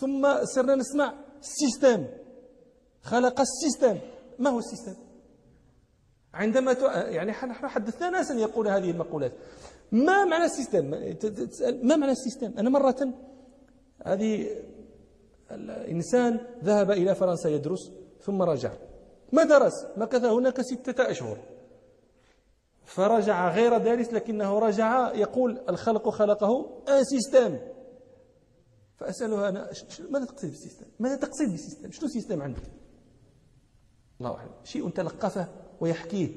ثم 0.01 0.45
صرنا 0.45 0.75
نسمع 0.75 1.15
ال 1.41 1.49
système 1.49 2.07
خلق 3.03 3.41
ال 3.41 3.47
système. 3.47 3.99
ما 4.39 4.51
هو 4.51 4.59
ال 4.59 4.63
système؟ 4.63 4.95
عندما 6.35 6.73
ت... 6.73 6.83
يعني 6.83 7.31
نحن 7.31 7.69
حدثنا 7.69 8.11
ناسا 8.11 8.35
يقول 8.35 8.69
هذه 8.69 8.91
المقولات. 8.91 9.33
ما 9.93 10.25
معنى 10.25 10.45
ال 10.45 10.49
système؟ 10.49 10.85
ما 11.83 11.97
معنى 11.97 12.13
ال 12.13 12.17
système؟ 12.17 12.53
أنا 12.59 12.71
مرة 12.71 13.13
هذه 14.07 14.47
الإنسان 15.51 16.41
ذهب 16.65 16.91
إلى 16.91 17.15
فرنسا 17.15 17.49
يدرس 17.49 17.91
ثم 18.23 18.43
رجع. 18.43 18.73
ما 19.33 19.45
درس؟ 19.45 19.87
مكث 19.97 20.25
هناك 20.25 20.61
ستة 20.61 21.11
أشهر. 21.11 21.39
فرجع 22.87 23.55
غير 23.55 23.79
دارس 23.79 24.13
لكنه 24.13 24.59
رجع 24.59 25.15
يقول 25.15 25.61
الخلق 25.69 26.09
خلقه 26.09 26.83
un 26.89 27.05
système. 27.05 27.59
فأسأله 28.97 29.49
أنا 29.49 29.71
ماذا 30.11 30.25
تقصد 30.25 30.49
بال 30.49 30.56
système؟ 30.56 30.87
ماذا 31.01 31.17
تقصد 31.17 31.51
بال 31.51 31.59
système؟ 31.59 31.91
شنو 31.91 32.09
système 32.09 32.43
عندك؟ 32.43 32.63
الله 34.21 34.35
أعلم. 34.35 34.51
شيء 34.65 34.89
تلقفه 34.89 35.49
ويحكيه 35.81 36.29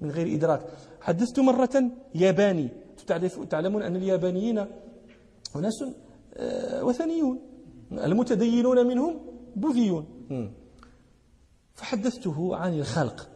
من 0.00 0.10
غير 0.10 0.34
إدراك. 0.36 0.66
حدثت 1.00 1.40
مرة 1.40 1.90
ياباني. 2.14 2.68
تعلمون 3.50 3.82
أن 3.82 3.96
اليابانيين 3.96 4.58
أناس 5.56 5.84
آه، 6.34 6.84
وثنيون. 6.84 7.38
المتدينون 7.92 8.86
منهم 8.86 9.20
بوذيون. 9.56 10.06
فحدثته 11.74 12.56
عن 12.56 12.78
الخلق 12.78 13.28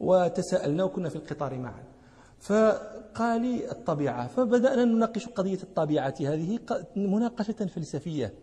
وتساءلنا 0.00 0.84
وكنا 0.84 1.08
في 1.08 1.16
القطار 1.16 1.58
معا. 1.58 1.95
فقال 2.38 3.42
لي 3.42 3.70
الطبيعة 3.70 4.28
فبدأنا 4.28 4.84
نناقش 4.84 5.28
قضية 5.28 5.62
الطبيعة 5.62 6.14
هذه 6.20 6.58
مناقشة 6.96 7.66
فلسفية. 7.66 8.34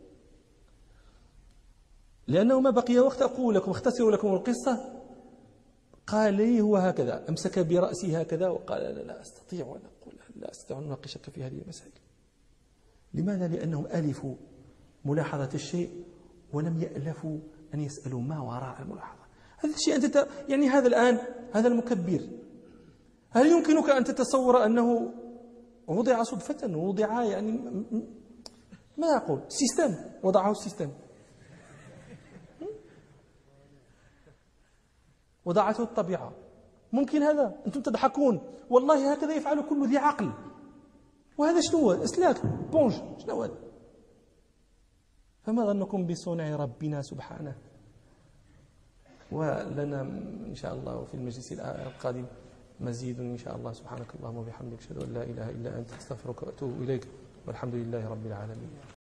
لأنه 2.28 2.60
ما 2.60 2.70
بقي 2.70 3.00
وقت 3.00 3.22
أقول 3.22 3.56
لكم 3.56 3.72
أختصر 3.72 4.10
لكم 4.10 4.28
القصة. 4.34 5.04
قال 6.08 6.34
لي 6.34 6.62
هو 6.62 6.78
هكذا 6.78 7.30
أمسك 7.30 7.60
برأسي 7.60 8.22
هكذا 8.22 8.48
وقال 8.48 8.82
لا, 8.82 9.02
لا 9.02 9.22
أستطيع 9.22 9.66
أن 9.66 9.82
أقول 10.02 10.16
لا 10.36 10.52
أستطيع 10.52 10.78
أن 10.78 10.84
أناقشك 10.84 11.30
في 11.30 11.44
هذه 11.44 11.62
المسائل. 11.62 11.92
لماذا؟ 13.14 13.48
لأنهم 13.48 13.86
ألفوا 13.86 14.36
ملاحظة 15.06 15.50
الشيء 15.54 16.04
ولم 16.54 16.82
يألفوا 16.82 17.38
أن 17.74 17.80
يسألوا 17.80 18.22
ما 18.22 18.40
وراء 18.40 18.82
الملاحظة. 18.82 19.24
هذا 19.58 19.74
الشيء 19.74 19.96
أنت 19.96 20.28
يعني 20.50 20.68
هذا 20.68 20.88
الآن 20.88 21.20
هذا 21.54 21.68
المكبر. 21.68 22.22
هل 23.34 23.48
يمكنك 23.48 23.90
أن 23.90 24.04
تتصور 24.04 24.66
أنه 24.66 25.14
وضع 25.88 26.24
صدفة 26.24 26.78
وضع 26.78 27.24
يعني 27.24 27.52
ما 28.98 29.18
أقول 29.18 29.42
سيستم 29.48 29.96
وضعه 30.24 30.52
السيستم 30.52 30.92
وضعته 35.46 35.84
الطبيعة. 35.84 36.34
ممكن 36.94 37.24
هذا؟ 37.24 37.62
أنتم 37.66 37.82
تضحكون. 37.82 38.42
والله 38.70 39.14
هكذا 39.14 39.34
يفعل 39.34 39.70
كل 39.70 39.90
ذي 39.90 39.98
عقل. 39.98 40.32
وهذا 41.38 41.60
شنو 41.62 41.80
هو؟ 41.80 42.04
إسلاك 42.04 42.46
بونج 42.46 42.94
شنو 43.18 43.44
هذا 43.44 43.58
فما 45.44 45.66
ظنكم 45.66 46.08
بصنع 46.08 46.56
ربنا 46.56 47.02
سبحانه؟ 47.02 47.56
ولنا 49.32 50.02
إن 50.48 50.56
شاء 50.56 50.74
الله 50.74 51.06
في 51.06 51.14
المجلس 51.14 51.52
القادم. 51.54 52.26
مزيد 52.84 53.20
إن 53.20 53.38
شاء 53.38 53.56
الله. 53.56 53.72
سبحانك 53.74 54.10
اللهم 54.20 54.38
وبحمدك 54.38 54.80
أشهد 54.80 54.98
أن 55.04 55.14
لا 55.14 55.24
إله 55.24 55.50
إلا 55.50 55.70
أنت 55.80 55.90
أستغفرك 56.00 56.44
وأتوب 56.44 56.82
إليك 56.82 57.08
والحمد 57.48 57.76
لله 57.76 58.04
رب 58.10 58.26
العالمين. 58.26 58.72